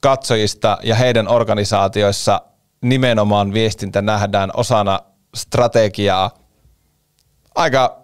[0.00, 2.42] katsojista ja heidän organisaatioissa
[2.82, 5.00] nimenomaan viestintä nähdään osana
[5.34, 6.30] strategiaa.
[7.54, 7.99] Aika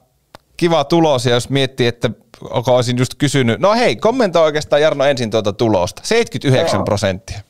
[0.56, 2.10] kiva tulos, ja jos miettii, että
[2.50, 7.40] onko olisin just kysynyt, no hei, kommentoi oikeastaan Jarno ensin tuota tulosta, 79 prosenttia.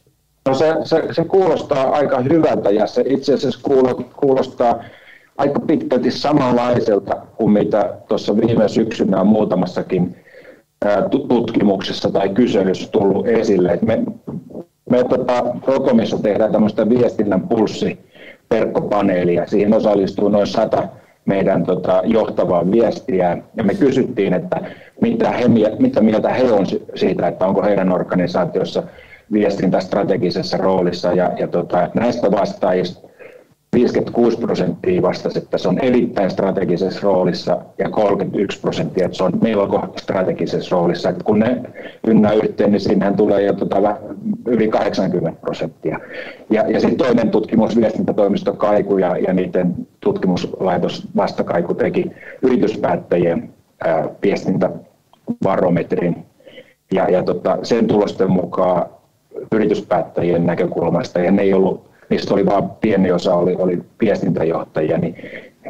[0.49, 3.61] No se, se, se, kuulostaa aika hyvältä ja se itse asiassa
[4.17, 4.85] kuulostaa
[5.39, 10.17] aika pitkälti samanlaiselta kuin mitä tuossa viime syksynä on muutamassakin
[11.29, 13.73] tutkimuksessa tai kyselyssä tullut esille.
[13.73, 14.03] Et me
[14.91, 17.99] me tota, Rokomissa tehdään tämmöistä viestinnän pulssi
[18.51, 19.47] verkkopaneelia.
[19.47, 20.89] Siihen osallistuu noin sata
[21.27, 23.39] meidän tota, johtavaa viestiä.
[23.57, 24.61] Ja me kysyttiin, että
[25.01, 25.45] mitä, he,
[25.79, 28.83] mitä mieltä he on siitä, että onko heidän organisaatiossa
[29.33, 31.13] viestintä strategisessa roolissa.
[31.13, 33.09] Ja, ja tota, näistä vastaajista
[33.75, 39.33] 56 prosenttia vastasi, että se on erittäin strategisessa roolissa ja 31 prosenttia, että se on
[39.43, 41.09] melko strategisessa roolissa.
[41.09, 41.63] Että kun ne
[42.07, 43.97] ynnä yhteen, niin siinähän tulee jo tota
[44.47, 46.01] yli 80 prosenttia.
[46.51, 52.11] Ja, ja sitten toinen tutkimus, viestintätoimisto Kaiku ja, ja niiden tutkimuslaitos Vastakaiku teki
[52.43, 53.51] yrityspäättäjien
[53.85, 56.27] ää, viestintäbarometrin.
[56.93, 58.87] Ja, ja tota, sen tulosten mukaan
[59.53, 65.17] yrityspäättäjien näkökulmasta, ja ne ei ollut niistä oli vain pieni osa oli, oli viestintäjohtajia, niin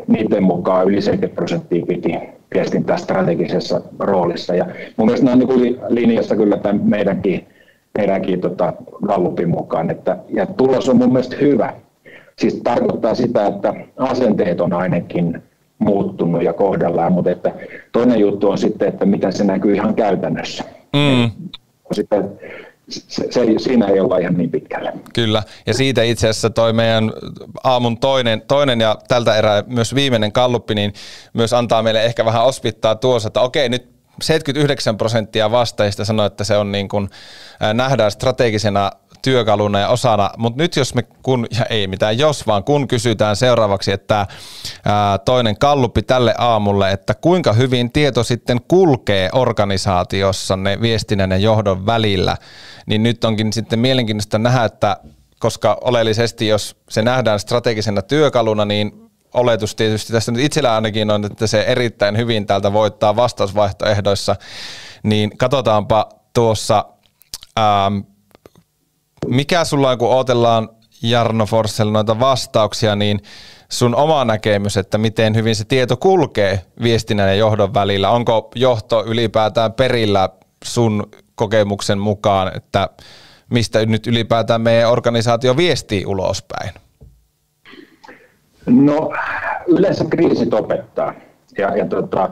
[0.07, 2.12] niiden mukaan yli 70 prosenttia piti
[2.55, 4.55] viestintää strategisessa roolissa.
[4.55, 7.46] Ja mun mielestä nämä on niin linjassa kyllä tämän meidänkin,
[7.99, 8.72] meidänkin tota
[9.07, 9.90] Gallupin mukaan.
[9.90, 11.72] Että, ja tulos on mun mielestä hyvä.
[12.38, 15.42] Siis tarkoittaa sitä, että asenteet on ainakin
[15.79, 17.53] muuttunut ja kohdallaan, mutta että
[17.92, 20.64] toinen juttu on sitten, että miten se näkyy ihan käytännössä.
[20.92, 21.31] Mm.
[21.92, 22.31] Sitten
[22.88, 24.92] se, se, siinä ei olla ihan niin pitkälle.
[25.14, 27.12] Kyllä, ja siitä itse asiassa toi meidän
[27.64, 30.92] aamun toinen, toinen ja tältä erää myös viimeinen kalluppi, niin
[31.33, 36.44] myös antaa meille ehkä vähän ospittaa tuossa, että okei, nyt 79 prosenttia vastaajista sanoi, että
[36.44, 37.09] se on niin kuin,
[37.75, 38.92] nähdään strategisena
[39.27, 43.37] työkaluna ja osana, mutta nyt jos me, kun, ja ei mitään jos, vaan kun kysytään
[43.37, 44.27] seuraavaksi, että
[44.85, 51.37] ää, toinen kalluppi tälle aamulle, että kuinka hyvin tieto sitten kulkee organisaatiossa ne viestinnän ja
[51.37, 52.37] johdon välillä,
[52.87, 54.97] niin nyt onkin sitten mielenkiintoista nähdä, että
[55.39, 61.25] koska oleellisesti, jos se nähdään strategisena työkaluna, niin oletus tietysti tässä nyt itsellä ainakin on,
[61.25, 64.37] että se erittäin hyvin täältä voittaa vastausvaihtoehdoissa,
[65.03, 66.85] niin katsotaanpa tuossa
[67.59, 67.99] ähm,
[69.29, 70.69] mikä sulla on, kun odotellaan
[71.03, 73.21] Jarno Forssell noita vastauksia, niin
[73.69, 78.11] sun oma näkemys, että miten hyvin se tieto kulkee viestinnän ja johdon välillä?
[78.11, 80.29] Onko johto ylipäätään perillä
[80.65, 82.89] sun kokemuksen mukaan, että
[83.51, 86.71] mistä nyt ylipäätään meidän organisaatio viestii ulospäin?
[88.67, 89.12] No
[89.67, 91.15] yleensä kriisit opettaa.
[91.59, 92.31] Ja, ja tota,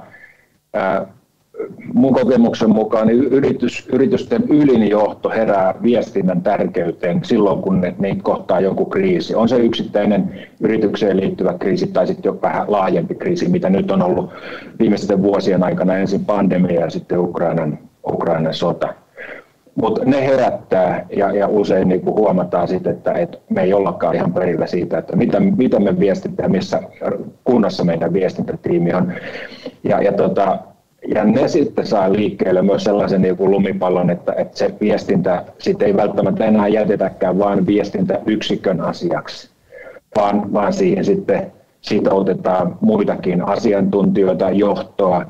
[1.95, 8.61] mun kokemuksen mukaan niin yritys, yritysten ylinjohto herää viestinnän tärkeyteen silloin, kun ne, ne kohtaa
[8.61, 9.35] joku kriisi.
[9.35, 14.03] On se yksittäinen yritykseen liittyvä kriisi tai sitten jo vähän laajempi kriisi, mitä nyt on
[14.03, 14.31] ollut
[14.79, 18.95] viimeisten vuosien aikana ensin pandemia ja sitten Ukrainan, Ukrainan sota.
[19.75, 24.33] Mutta ne herättää ja, ja usein niin huomataan sitten, että, että me ei ollakaan ihan
[24.33, 26.83] perillä siitä, että mitä, mitä me viestitään, missä
[27.45, 29.13] kunnossa meidän viestintätiimi on.
[29.85, 30.59] Ja, ja tota,
[31.09, 35.89] ja ne sitten saa liikkeelle myös sellaisen niin kuin lumipallon, että, että se viestintä sitten
[35.89, 39.51] ei välttämättä enää jätetäkään vain viestintäyksikön asiaksi,
[40.17, 45.27] vaan, vaan siihen sitten siitä otetaan muitakin asiantuntijoita, johtoa,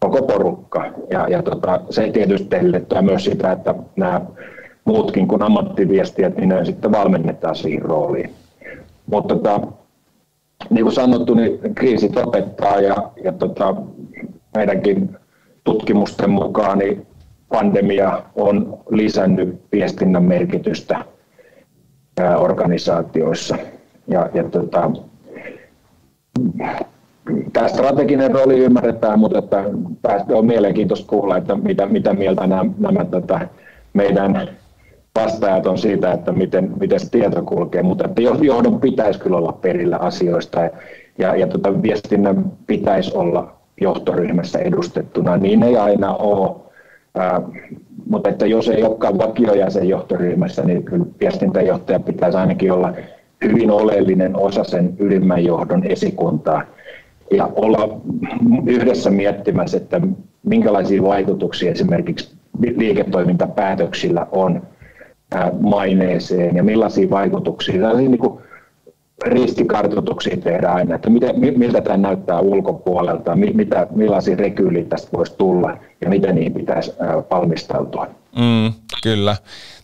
[0.00, 0.86] koko porukka.
[1.10, 4.20] Ja, ja tota, se tietysti edellyttää myös sitä, että nämä
[4.84, 8.30] muutkin kuin ammattiviestijät, niin ne sitten valmennetaan siihen rooliin.
[9.06, 9.60] Mutta tota,
[10.70, 13.74] niin kuin sanottu, niin kriisit opettaa ja, ja tota,
[14.56, 15.16] meidänkin
[15.64, 17.06] tutkimusten mukaan niin
[17.48, 21.04] pandemia on lisännyt viestinnän merkitystä
[22.38, 23.56] organisaatioissa.
[24.08, 24.90] Ja, ja tota,
[27.52, 29.64] tämä strateginen rooli ymmärretään, mutta että
[30.34, 33.48] on mielenkiintoista kuulla, että mitä, mitä mieltä nämä, nämä tätä
[33.92, 34.48] meidän
[35.14, 39.52] vastaajat on siitä, että miten, miten se tieto kulkee, mutta että johdon pitäisi kyllä olla
[39.52, 40.70] perillä asioista ja,
[41.18, 45.36] ja, ja tota, viestinnän pitäisi olla johtoryhmässä edustettuna.
[45.36, 46.56] Niin ei aina ole,
[47.14, 47.42] ää,
[48.08, 52.92] mutta että jos ei olekaan vakiojäsen johtoryhmässä, niin kyllä viestintäjohtaja pitäisi ainakin olla
[53.44, 56.62] hyvin oleellinen osa sen ylimmän johdon esikuntaa
[57.30, 58.00] ja olla
[58.66, 60.00] yhdessä miettimässä, että
[60.42, 64.62] minkälaisia vaikutuksia esimerkiksi liiketoimintapäätöksillä on
[65.60, 68.40] maineeseen ja millaisia vaikutuksia, niin kuin
[69.24, 75.78] riskikartoituksia tehdään aina, että miten, miltä tämä näyttää ulkopuolelta, mitä, millaisia rekyyliä tästä voisi tulla
[76.00, 76.92] ja miten niihin pitäisi
[77.30, 78.06] valmistautua.
[78.38, 79.36] Mm, kyllä.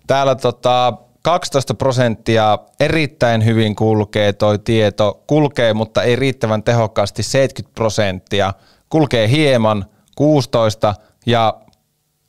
[0.06, 0.92] Täällä tota,
[1.22, 8.52] 12 prosenttia erittäin hyvin kulkee toi tieto, kulkee, mutta ei riittävän tehokkaasti 70 prosenttia,
[8.88, 9.84] kulkee hieman
[10.16, 10.94] 16
[11.26, 11.54] ja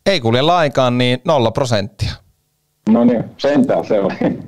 [0.05, 2.11] ei kulje lainkaan niin 0 prosenttia.
[2.89, 4.39] No niin, sentään se oli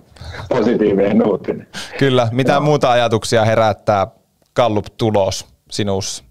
[0.49, 1.67] positiivinen uutinen.
[1.99, 2.61] Kyllä, mitä Joo.
[2.61, 4.07] muuta ajatuksia herättää
[4.55, 6.23] Gallup-tulos sinussa?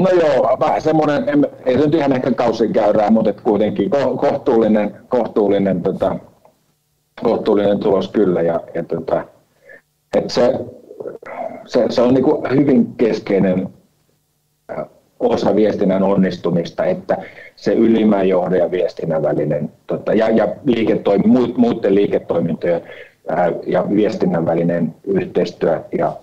[0.00, 1.24] No joo, vähän semmoinen,
[1.66, 6.16] ei se nyt ihan ehkä kausin käyrää, mutta et kuitenkin kohtuullinen, kohtuullinen, tota,
[7.22, 8.42] kohtuullinen tulos kyllä.
[8.42, 9.24] Ja, ja tota,
[10.16, 10.52] et se,
[11.66, 13.68] se, se, on niinku hyvin keskeinen
[15.20, 17.16] osa viestinnän onnistumista, että
[17.56, 21.24] se ylimmän johdon ja viestinnän välinen tota, ja, ja liiketoimi,
[21.56, 22.82] muiden liiketoimintojen
[23.28, 26.16] ää, ja viestinnän välinen yhteistyö ja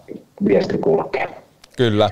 [0.45, 1.27] viesti kulkee.
[1.77, 2.10] Kyllä,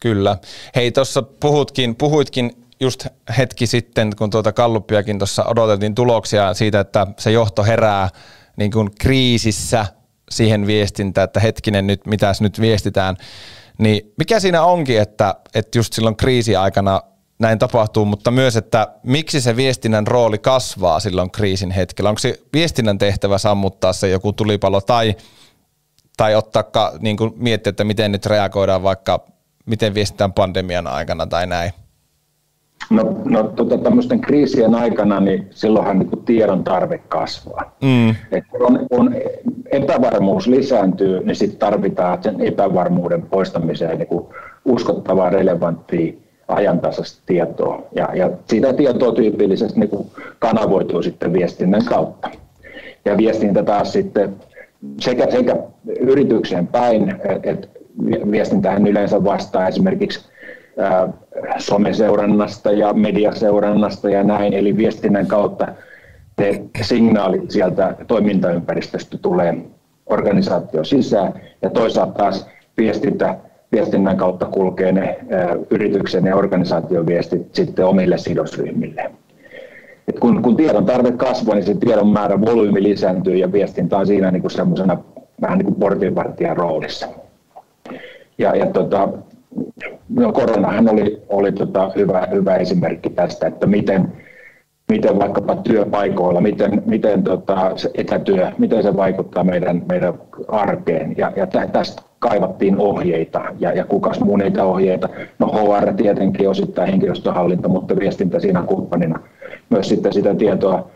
[0.00, 0.36] kyllä.
[0.76, 3.06] Hei, tuossa puhutkin, puhuitkin just
[3.38, 8.08] hetki sitten, kun tuota Kalluppiakin tuossa odoteltiin tuloksia siitä, että se johto herää
[8.56, 9.86] niin kuin kriisissä
[10.30, 13.16] siihen viestintään, että hetkinen nyt, mitäs nyt viestitään,
[13.80, 17.02] niin mikä siinä onkin, että, että just silloin kriisiaikana
[17.38, 22.08] näin tapahtuu, mutta myös, että miksi se viestinnän rooli kasvaa silloin kriisin hetkellä?
[22.10, 25.16] Onko se viestinnän tehtävä sammuttaa se joku tulipalo tai,
[26.16, 29.24] tai ottaa, niin kuin miettiä, että miten nyt reagoidaan vaikka,
[29.66, 31.72] miten viestitään pandemian aikana tai näin?
[32.90, 37.76] No, no tota, tämmöisten kriisien aikana, niin silloinhan niin kuin tiedon tarve kasvaa.
[37.82, 38.10] Mm.
[38.10, 39.14] Et on, on
[39.72, 44.24] epävarmuus lisääntyy, niin sitten tarvitaan sen epävarmuuden poistamiseen niin kuin
[44.64, 46.12] uskottavaa, relevanttia,
[46.48, 47.82] ajantasaista tietoa.
[47.94, 50.06] Ja, ja sitä tietoa tyypillisesti niin kuin
[50.38, 52.30] kanavoituu sitten viestinnän kautta.
[53.04, 54.36] Ja viestintä taas sitten
[55.00, 55.56] sekä, sekä
[56.00, 57.68] yritykseen päin, että
[58.30, 60.30] viestintähän yleensä vastaa esimerkiksi
[61.58, 65.66] someseurannasta ja mediaseurannasta ja näin, eli viestinnän kautta
[66.38, 69.56] ne signaalit sieltä toimintaympäristöstä tulee
[70.06, 73.36] organisaatio sisään ja toisaalta taas viestintä,
[73.72, 75.18] viestinnän kautta kulkee ne
[75.70, 79.10] yrityksen ja organisaation viestit sitten omille sidosryhmille.
[80.08, 84.06] Et kun, kun tiedon tarve kasvaa, niin se tiedon määrä volyymi lisääntyy ja viestintä on
[84.06, 84.98] siinä niin kuin semmoisena
[85.40, 87.08] vähän niin kuin roolissa.
[88.38, 89.08] Ja, ja tota,
[90.08, 94.12] no koronahan oli, oli tota hyvä, hyvä esimerkki tästä, että miten,
[94.88, 100.14] miten vaikkapa työpaikoilla, miten, miten tota, se etätyö, miten se vaikuttaa meidän, meidän
[100.48, 101.14] arkeen.
[101.16, 105.08] Ja, ja tästä kaivattiin ohjeita, ja, ja kukas muu niitä ohjeita.
[105.38, 109.20] No HR tietenkin osittain henkilöstöhallinto, mutta viestintä siinä kumppanina
[109.70, 110.90] myös sitten sitä tietoa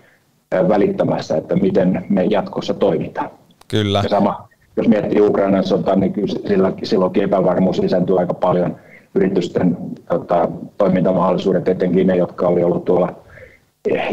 [0.68, 3.30] välittämässä, että miten me jatkossa toimitaan.
[3.68, 4.00] Kyllä.
[4.02, 8.76] Ja sama, jos miettii Ukrainan sotaa, niin kyllä silloinkin epävarmuus lisääntyy aika paljon
[9.14, 9.76] yritysten
[10.08, 13.14] tota, toimintamahdollisuudet, etenkin ne, jotka oli ollut tuolla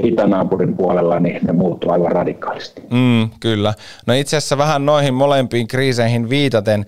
[0.03, 2.81] itänaapurin puolella, niin ne muuttuu aivan radikaalisti.
[2.89, 3.73] Mm, kyllä.
[4.07, 6.85] No itse asiassa vähän noihin molempiin kriiseihin viitaten,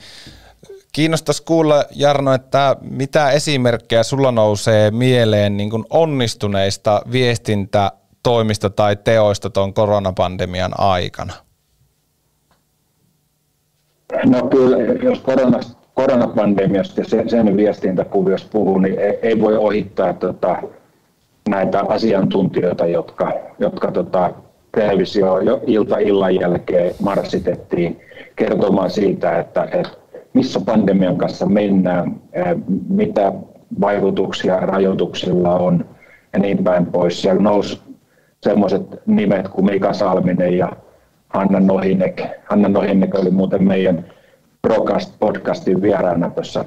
[0.94, 9.50] Kiinnostaisi kuulla, Jarno, että mitä esimerkkejä sulla nousee mieleen niin kuin onnistuneista viestintätoimista tai teoista
[9.50, 11.34] tuon koronapandemian aikana?
[14.26, 20.14] No kyllä, jos koronasta, koronapandemiasta ja sen, sen viestintäkuviosta puhuu, niin ei, ei voi ohittaa
[20.14, 20.58] tota,
[21.50, 24.34] näitä asiantuntijoita, jotka, jotka tota,
[24.72, 28.00] televisio jo ilta illan jälkeen marssitettiin
[28.36, 29.90] kertomaan siitä, että, että
[30.34, 32.22] missä pandemian kanssa mennään,
[32.90, 33.34] mitä
[33.82, 35.86] vaikutuksia rajoituksilla on
[36.34, 37.22] ja niin päin pois.
[37.22, 37.82] Siellä nousi
[38.44, 40.72] semmoiset nimet kuin Mika Salminen ja
[41.34, 42.22] Hanna Nohinek.
[42.46, 44.06] Hanna Nohinek oli muuten meidän
[45.20, 46.66] podcastin vieraana tuossa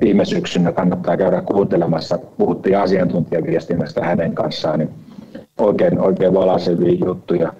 [0.00, 0.72] viime syksynä.
[0.72, 2.18] Kannattaa käydä kuuntelemassa.
[2.38, 4.78] Puhuttiin asiantuntijaviestinnästä hänen kanssaan.
[4.78, 4.90] Niin
[5.58, 7.52] oikein, oikein valaisevia juttuja.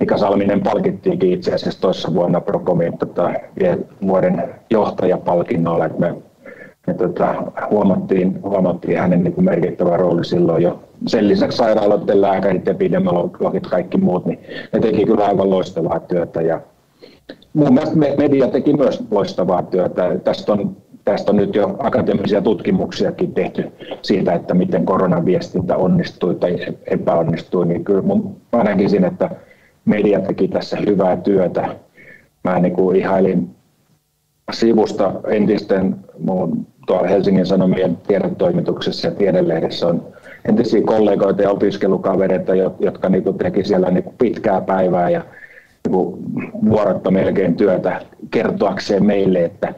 [0.00, 3.32] Mika Salminen palkittiinkin itse asiassa toissa vuonna Procomin tota,
[4.06, 5.88] vuoden johtajapalkinnolla.
[5.88, 6.14] Me
[6.86, 7.34] ja tota,
[7.70, 10.85] huomattiin, huomattiin hänen niin merkittävä rooli silloin jo.
[11.06, 14.38] Sen lisäksi sairaaloiden lääkärit, epidemiologit, kaikki muut, niin
[14.72, 16.42] ne teki kyllä aivan loistavaa työtä.
[16.42, 16.60] Ja
[17.52, 20.18] mun mielestä media teki myös loistavaa työtä.
[20.24, 23.72] Tästä on, tästä on nyt jo akateemisia tutkimuksiakin tehty
[24.02, 27.66] siitä, että miten koronaviestintä onnistui tai epäonnistui.
[27.66, 29.30] Niin kyllä mun, mä näkisin, että
[29.84, 31.76] media teki tässä hyvää työtä.
[32.44, 33.50] Mä niin kuin ihailin
[34.52, 40.15] sivusta entisten mun tuolla Helsingin Sanomien tiedetoimituksessa ja tiedelehdessä on
[40.48, 45.22] entisiä kollegoita ja opiskelukavereita, jotka niin kuin teki siellä niin kuin pitkää päivää ja
[45.88, 46.16] niin
[46.70, 49.74] vuorotta melkein työtä kertoakseen meille, että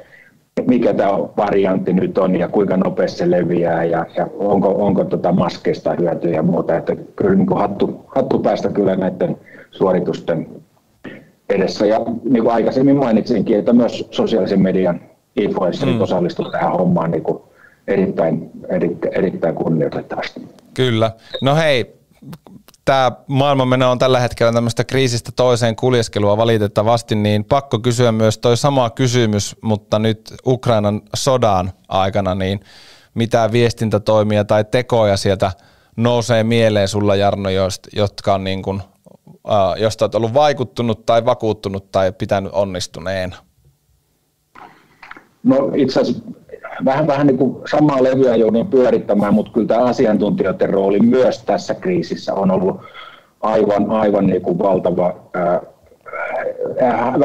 [0.66, 5.33] mikä tämä variantti nyt on ja kuinka nopeasti se leviää ja, ja onko, onko tota
[5.33, 6.77] maskeista hyötyä ja muuta.
[6.77, 9.37] Että kyllä niin kuin hattu, hattu päästä kyllä näiden
[9.71, 10.49] suoritusten
[11.49, 11.87] edessä.
[11.87, 15.01] Ja niin kuin aikaisemmin mainitsinkin, että myös sosiaalisen median
[15.37, 16.01] influencerit mm.
[16.01, 17.43] osallistuivat tähän hommaan niin kuin
[17.89, 20.41] erittäin, erittäin, erittäin kunnioitettavasti.
[20.74, 21.11] Kyllä.
[21.43, 21.99] No hei,
[22.84, 28.57] tämä maailmanmeno on tällä hetkellä tämmöistä kriisistä toiseen kuljeskelua valitettavasti, niin pakko kysyä myös toi
[28.57, 32.61] sama kysymys, mutta nyt Ukrainan sodan aikana, niin
[33.14, 35.53] mitä viestintätoimia tai tekoja sieltä
[35.97, 37.49] nousee mieleen sulla Jarno,
[37.97, 38.82] jotka on niin kuin,
[39.76, 43.36] josta olet ollut vaikuttunut tai vakuuttunut tai pitänyt onnistuneena?
[45.43, 46.22] No itse asiassa
[46.85, 51.75] vähän, vähän niin kuin samaa levyä joudun pyörittämään, mutta kyllä tämä asiantuntijoiden rooli myös tässä
[51.75, 52.81] kriisissä on ollut
[53.41, 55.14] aivan, aivan niin kuin valtava.
[55.35, 55.61] Ää,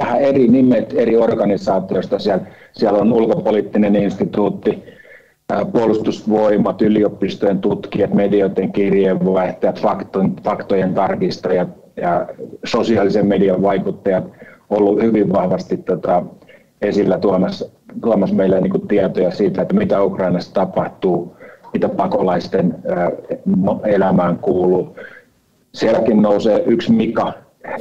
[0.01, 2.19] vähän eri nimet eri organisaatioista.
[2.19, 4.83] Siellä, siellä on ulkopoliittinen instituutti,
[5.71, 12.27] puolustusvoimat, yliopistojen tutkijat, medioiden kirjeenvaihtajat, faktojen, faktojen tarkistajat ja
[12.65, 14.23] sosiaalisen median vaikuttajat
[14.69, 16.23] ollut hyvin vahvasti tota,
[16.81, 17.69] esillä tuomassa,
[18.01, 21.35] tuomassa meille niin kuin tietoja siitä, että mitä Ukrainassa tapahtuu,
[21.73, 22.75] mitä pakolaisten
[23.45, 24.97] no, elämään kuuluu.
[25.73, 27.33] Sielläkin nousee yksi Mika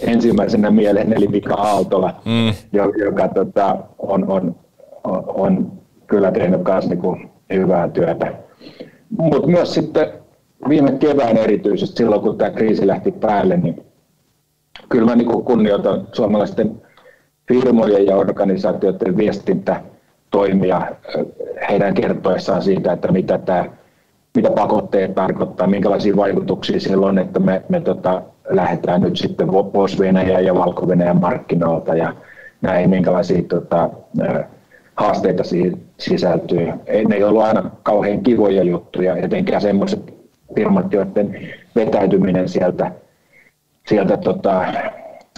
[0.07, 2.55] ensimmäisenä mieleen, eli Mika Aaltola, mm.
[3.05, 4.55] joka, tota, on, on,
[5.05, 5.73] on, on
[6.07, 8.33] kyllä tehnyt myös niin hyvää työtä.
[9.19, 10.07] Mutta myös sitten
[10.69, 13.87] viime kevään erityisesti, silloin kun tämä kriisi lähti päälle, niin
[14.89, 16.83] kyllä mä niin kunnioitan suomalaisten
[17.49, 19.17] firmojen ja organisaatioiden
[20.33, 20.83] viestintätoimia
[21.71, 23.65] heidän kertoessaan siitä, että mitä, tämä,
[24.37, 29.99] mitä pakotteet tarkoittaa, minkälaisia vaikutuksia sillä on, että me, me tota, lähdetään nyt sitten pois
[29.99, 30.87] Venäjän ja valko
[31.21, 32.15] markkinoilta ja
[32.63, 33.91] näin, minkälaisia tota,
[34.97, 36.69] haasteita siihen sisältyy.
[36.87, 40.15] Ei, ne ei ollut aina kauhean kivoja juttuja, etenkään semmoiset
[40.55, 42.93] firmat, joiden vetäytyminen sieltä,
[43.87, 44.65] sieltä tota,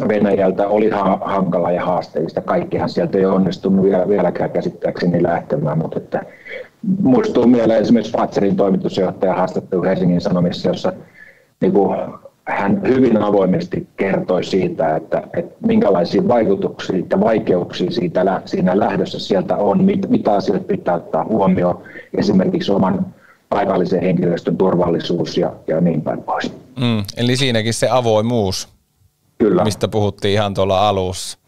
[0.09, 2.40] Venäjältä oli ha- hankala ja haasteellista.
[2.40, 6.22] Kaikkihan sieltä ei onnistunut vielä, vieläkään käsittääkseni lähtemään, mutta että
[7.03, 10.92] muistuu mieleen esimerkiksi Fatserin toimitusjohtaja haastattelu Helsingin Sanomissa, jossa
[11.61, 11.99] niin kuin,
[12.45, 19.57] hän hyvin avoimesti kertoi siitä, että, että minkälaisia vaikutuksia ja vaikeuksia siitä, siinä lähdössä sieltä
[19.57, 21.82] on, mit, mitä asioita pitää ottaa huomioon,
[22.18, 23.07] esimerkiksi oman
[23.49, 26.53] paikallisen henkilöstön turvallisuus ja, ja niin päin pois.
[26.80, 28.74] Mm, eli siinäkin se avoimuus
[29.49, 29.64] Kyllä.
[29.64, 31.38] mistä puhuttiin ihan tuolla alussa.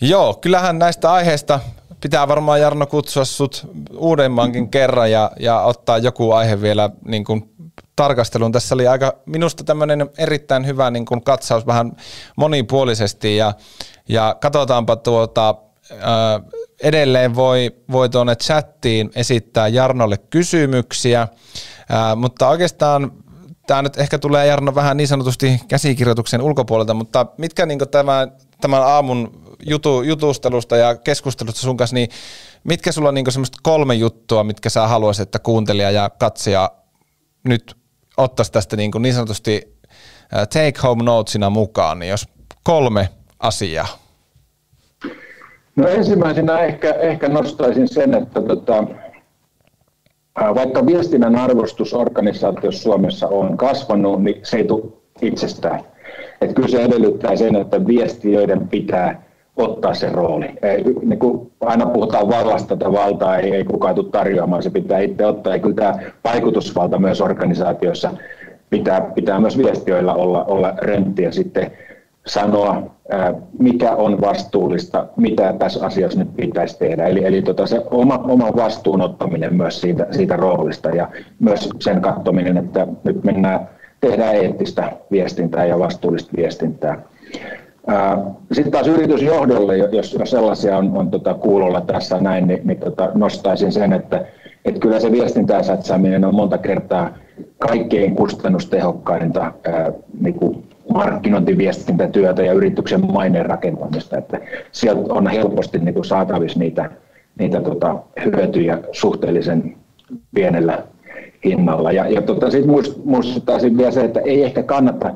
[0.00, 1.60] Joo, kyllähän näistä aiheista
[2.00, 3.66] pitää varmaan Jarno kutsua sut
[3.96, 7.54] uudemmankin kerran ja, ja ottaa joku aihe vielä niin kuin
[7.96, 8.52] tarkasteluun.
[8.52, 11.92] Tässä oli aika minusta tämmöinen erittäin hyvä niin kuin katsaus vähän
[12.36, 13.52] monipuolisesti ja,
[14.08, 15.54] ja katsotaanpa tuota,
[16.00, 16.40] ää,
[16.82, 21.28] edelleen voi, voi tuonne chattiin esittää Jarnolle kysymyksiä,
[21.88, 23.12] ää, mutta oikeastaan
[23.66, 28.82] tämä nyt ehkä tulee Jarno vähän niin sanotusti käsikirjoituksen ulkopuolelta, mutta mitkä niin tämän, tämän
[28.82, 32.08] aamun jutu, jutustelusta ja keskustelusta sun kanssa, niin
[32.64, 36.70] mitkä sulla on niin semmoista kolme juttua, mitkä sä haluaisit, että kuuntelija ja katsija
[37.44, 37.76] nyt
[38.16, 39.76] ottaisi tästä niin, niin sanotusti
[40.30, 42.28] take home notesina mukaan, niin jos
[42.64, 43.08] kolme
[43.40, 43.86] asiaa.
[45.76, 48.84] No ensimmäisenä ehkä, ehkä nostaisin sen, että tota,
[50.54, 54.82] vaikka viestinnän arvostus organisaatiossa Suomessa on kasvanut, niin se ei tule
[55.22, 55.80] itsestään.
[56.40, 59.22] Että kyllä se edellyttää sen, että viestiöiden pitää
[59.56, 60.48] ottaa se rooli.
[60.62, 64.98] Ei, niin kuin aina puhutaan vallasta, että valtaa ei, ei kukaan tule tarjoamaan, se pitää
[64.98, 65.52] itse ottaa.
[65.52, 68.10] Ja kyllä tämä vaikutusvalta myös organisaatioissa
[68.70, 71.72] pitää, pitää myös viestiöillä olla, olla renttiä sitten
[72.26, 72.82] sanoa,
[73.58, 77.06] mikä on vastuullista, mitä tässä asiassa nyt pitäisi tehdä.
[77.06, 81.08] Eli, eli tota se oma, oma vastuun ottaminen myös siitä, siitä roolista ja
[81.38, 83.68] myös sen katsominen, että nyt mennään,
[84.00, 87.02] tehdään eettistä viestintää ja vastuullista viestintää.
[88.52, 93.10] Sitten taas yritysjohdolle, jos, jos sellaisia on, on tota kuulolla tässä näin, niin, niin tota
[93.14, 94.24] nostaisin sen, että,
[94.64, 97.10] että kyllä se viestintää satsaaminen on monta kertaa
[97.58, 100.65] kaikkein kustannustehokkainta ää, niin
[100.96, 104.18] markkinointiviestintätyötä ja yrityksen maineen rakentamista.
[104.18, 104.40] Että
[104.72, 106.90] sieltä on helposti niin kuin saatavissa niitä,
[107.38, 109.76] niitä tota, hyötyjä suhteellisen
[110.34, 110.82] pienellä
[111.44, 111.92] hinnalla.
[111.92, 112.74] Ja, ja tota, sitten
[113.04, 115.14] muistuttaisin vielä se, että ei ehkä kannata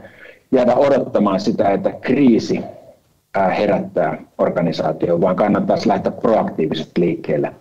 [0.53, 2.61] jäädä odottamaan sitä, että kriisi
[3.59, 7.53] herättää organisaatio, vaan kannattaisi lähteä proaktiivisesti liikkeelle.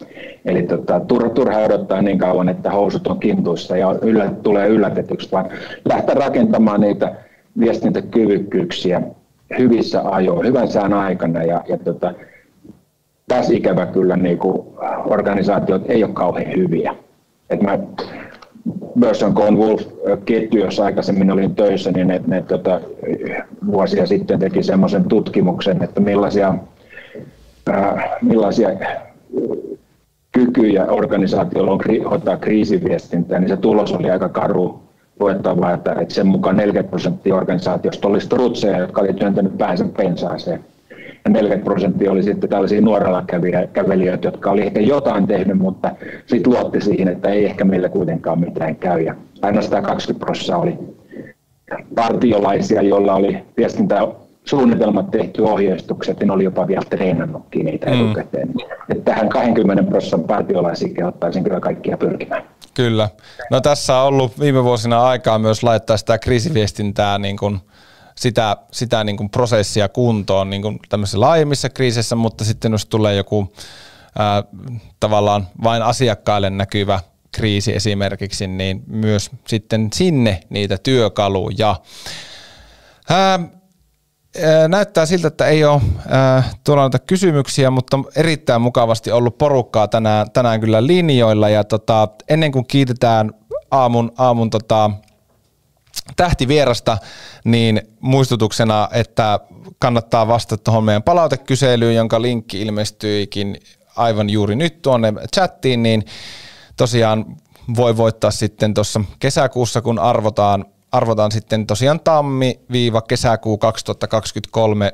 [0.45, 5.31] Eli tota, turha, turha odottaa niin kauan, että housut on kintuissa ja yllä, tulee yllätetyksi,
[5.31, 5.49] vaan
[5.89, 7.15] lähteä rakentamaan niitä
[7.59, 9.01] viestintäkyvykkyyksiä
[9.59, 11.43] hyvissä ajoin, hyvän sään aikana.
[11.43, 12.13] Ja, ja tota,
[13.27, 14.67] tässä ikävä kyllä niin kuin
[15.05, 16.95] organisaatiot ei ole kauhean hyviä.
[17.49, 17.79] Et mä
[18.99, 22.81] Börsen Wolf-ketju, jossa aikaisemmin olin töissä, niin ne, ne tota,
[23.65, 26.55] vuosia sitten teki semmoisen tutkimuksen, että millaisia,
[27.69, 28.69] äh, millaisia
[30.31, 34.79] kykyjä organisaatiolla on kri, ottaa kriisiviestintää, niin se tulos oli aika karu
[35.19, 40.59] luettavaa, että, että sen mukaan 40 prosenttia organisaatiosta oli strutseja, jotka oli työntänyt päänsä pensaaseen
[41.25, 43.23] ja 40 prosenttia oli sitten tällaisia nuorella
[43.73, 45.91] kävelijöitä, jotka oli ehkä jotain tehnyt, mutta
[46.25, 49.01] sitten luotti siihen, että ei ehkä meillä kuitenkaan mitään käy.
[49.01, 50.77] Ja ainoastaan 20 prosenttia oli
[51.95, 54.07] partiolaisia, joilla oli viestintä
[54.43, 57.93] suunnitelmat tehty ohjeistukset, niin oli jopa vielä treenannutkin niitä mm.
[57.93, 58.49] etukäteen.
[58.89, 62.43] Että tähän 20 prosenttia partiolaisia kehottaisin kyllä kaikkia pyrkimään.
[62.79, 63.09] Kyllä.
[63.51, 67.59] No tässä on ollut viime vuosina aikaa myös laittaa sitä kriisiviestintää niin kuin
[68.15, 73.15] sitä, sitä niin kuin prosessia kuntoon niin kuin tämmöisissä laajemmissa kriiseissä, mutta sitten jos tulee
[73.15, 73.53] joku
[74.19, 74.43] ää,
[74.99, 76.99] tavallaan vain asiakkaille näkyvä
[77.31, 81.75] kriisi esimerkiksi, niin myös sitten sinne niitä työkaluja.
[83.09, 83.39] Ää,
[84.67, 85.81] näyttää siltä, että ei ole
[86.63, 91.49] tuolla noita kysymyksiä, mutta erittäin mukavasti ollut porukkaa tänään, tänään kyllä linjoilla.
[91.49, 93.31] Ja tota, ennen kuin kiitetään
[93.71, 94.91] aamun, aamun tota,
[96.15, 96.97] tähtivierasta,
[97.43, 99.39] niin muistutuksena, että
[99.79, 103.57] kannattaa vastata tuohon meidän palautekyselyyn, jonka linkki ilmestyikin
[103.95, 106.05] aivan juuri nyt tuonne chattiin, niin
[106.77, 107.25] tosiaan
[107.75, 114.93] voi voittaa sitten tuossa kesäkuussa, kun arvotaan, arvotaan sitten tosiaan tammi-kesäkuu 2023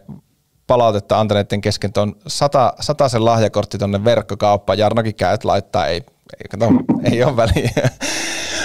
[0.68, 2.74] palautetta antaneiden kesken tuon sata,
[3.08, 4.80] sen lahjakortti tuonne verkkokauppaan.
[4.80, 6.04] Jarnokin käyt laittaa, ei,
[6.40, 6.72] ei, kato,
[7.12, 7.72] ei ole väliä.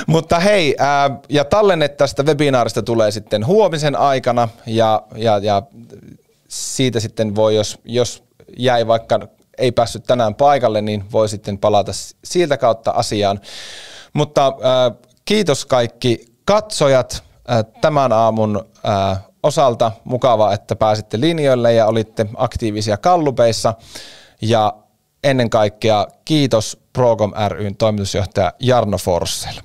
[0.07, 5.63] Mutta hei, ää, ja tallenne tästä webinaarista tulee sitten huomisen aikana ja, ja, ja
[6.49, 8.25] siitä sitten voi, jos, jos
[8.57, 9.21] jäi vaikka
[9.59, 11.93] ei päässyt tänään paikalle, niin voi sitten palata
[12.25, 13.41] siltä kautta asiaan.
[14.13, 14.91] Mutta ää,
[15.25, 19.93] kiitos kaikki katsojat ää, tämän aamun ää, osalta.
[20.05, 23.75] Mukava, että pääsitte linjoille ja olitte aktiivisia kallupeissa.
[24.43, 24.73] Ja
[25.25, 29.59] ennen kaikkea kiitos Procom ryn toimitusjohtaja Jarno Forssell.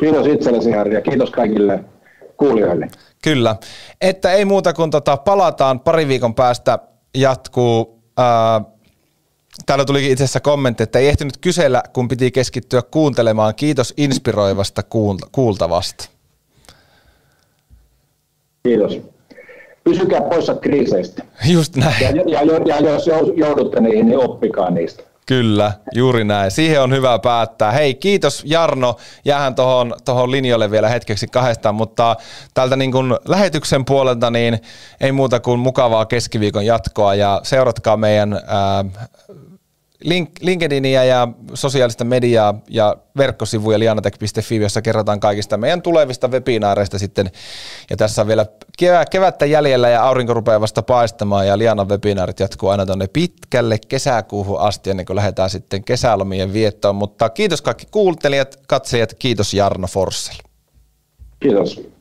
[0.00, 1.84] Kiitos itsellesi Harri ja kiitos kaikille
[2.36, 2.88] kuulijoille.
[3.22, 3.56] Kyllä,
[4.00, 6.78] että ei muuta kuin tota, palataan pari viikon päästä
[7.14, 8.02] jatkuu.
[8.16, 8.60] Ää,
[9.66, 13.54] täällä tulikin itse asiassa kommentti, että ei ehtinyt kysellä, kun piti keskittyä kuuntelemaan.
[13.54, 14.82] Kiitos inspiroivasta
[15.32, 16.08] kuultavasta.
[18.62, 18.98] Kiitos.
[19.84, 21.22] Pysykää poissa kriiseistä.
[21.44, 21.94] Just näin.
[22.00, 25.02] Ja, ja, ja, ja jos joudutte niihin, niin oppikaa niistä.
[25.26, 26.50] Kyllä, juuri näin.
[26.50, 27.72] Siihen on hyvä päättää.
[27.72, 28.96] Hei, kiitos Jarno.
[29.24, 32.16] Jäähän tuohon tohon linjoille vielä hetkeksi kahdestaan, mutta
[32.54, 34.58] tältä niin kuin lähetyksen puolelta niin
[35.00, 38.84] ei muuta kuin mukavaa keskiviikon jatkoa ja seuratkaa meidän ää,
[40.04, 47.30] link, LinkedInia ja sosiaalista mediaa ja verkkosivuja lianatech.fi, jossa kerrotaan kaikista meidän tulevista webinaareista sitten.
[47.90, 48.46] Ja tässä on vielä
[48.78, 53.78] kevä, kevättä jäljellä ja aurinko rupeaa vasta paistamaan ja Lianan webinaarit jatkuu aina tuonne pitkälle
[53.88, 56.96] kesäkuuhun asti ennen kuin lähdetään sitten kesälomien viettoon.
[56.96, 60.38] Mutta kiitos kaikki kuuntelijat, katselijat, kiitos Jarno Forssell.
[61.40, 61.95] Kiitos.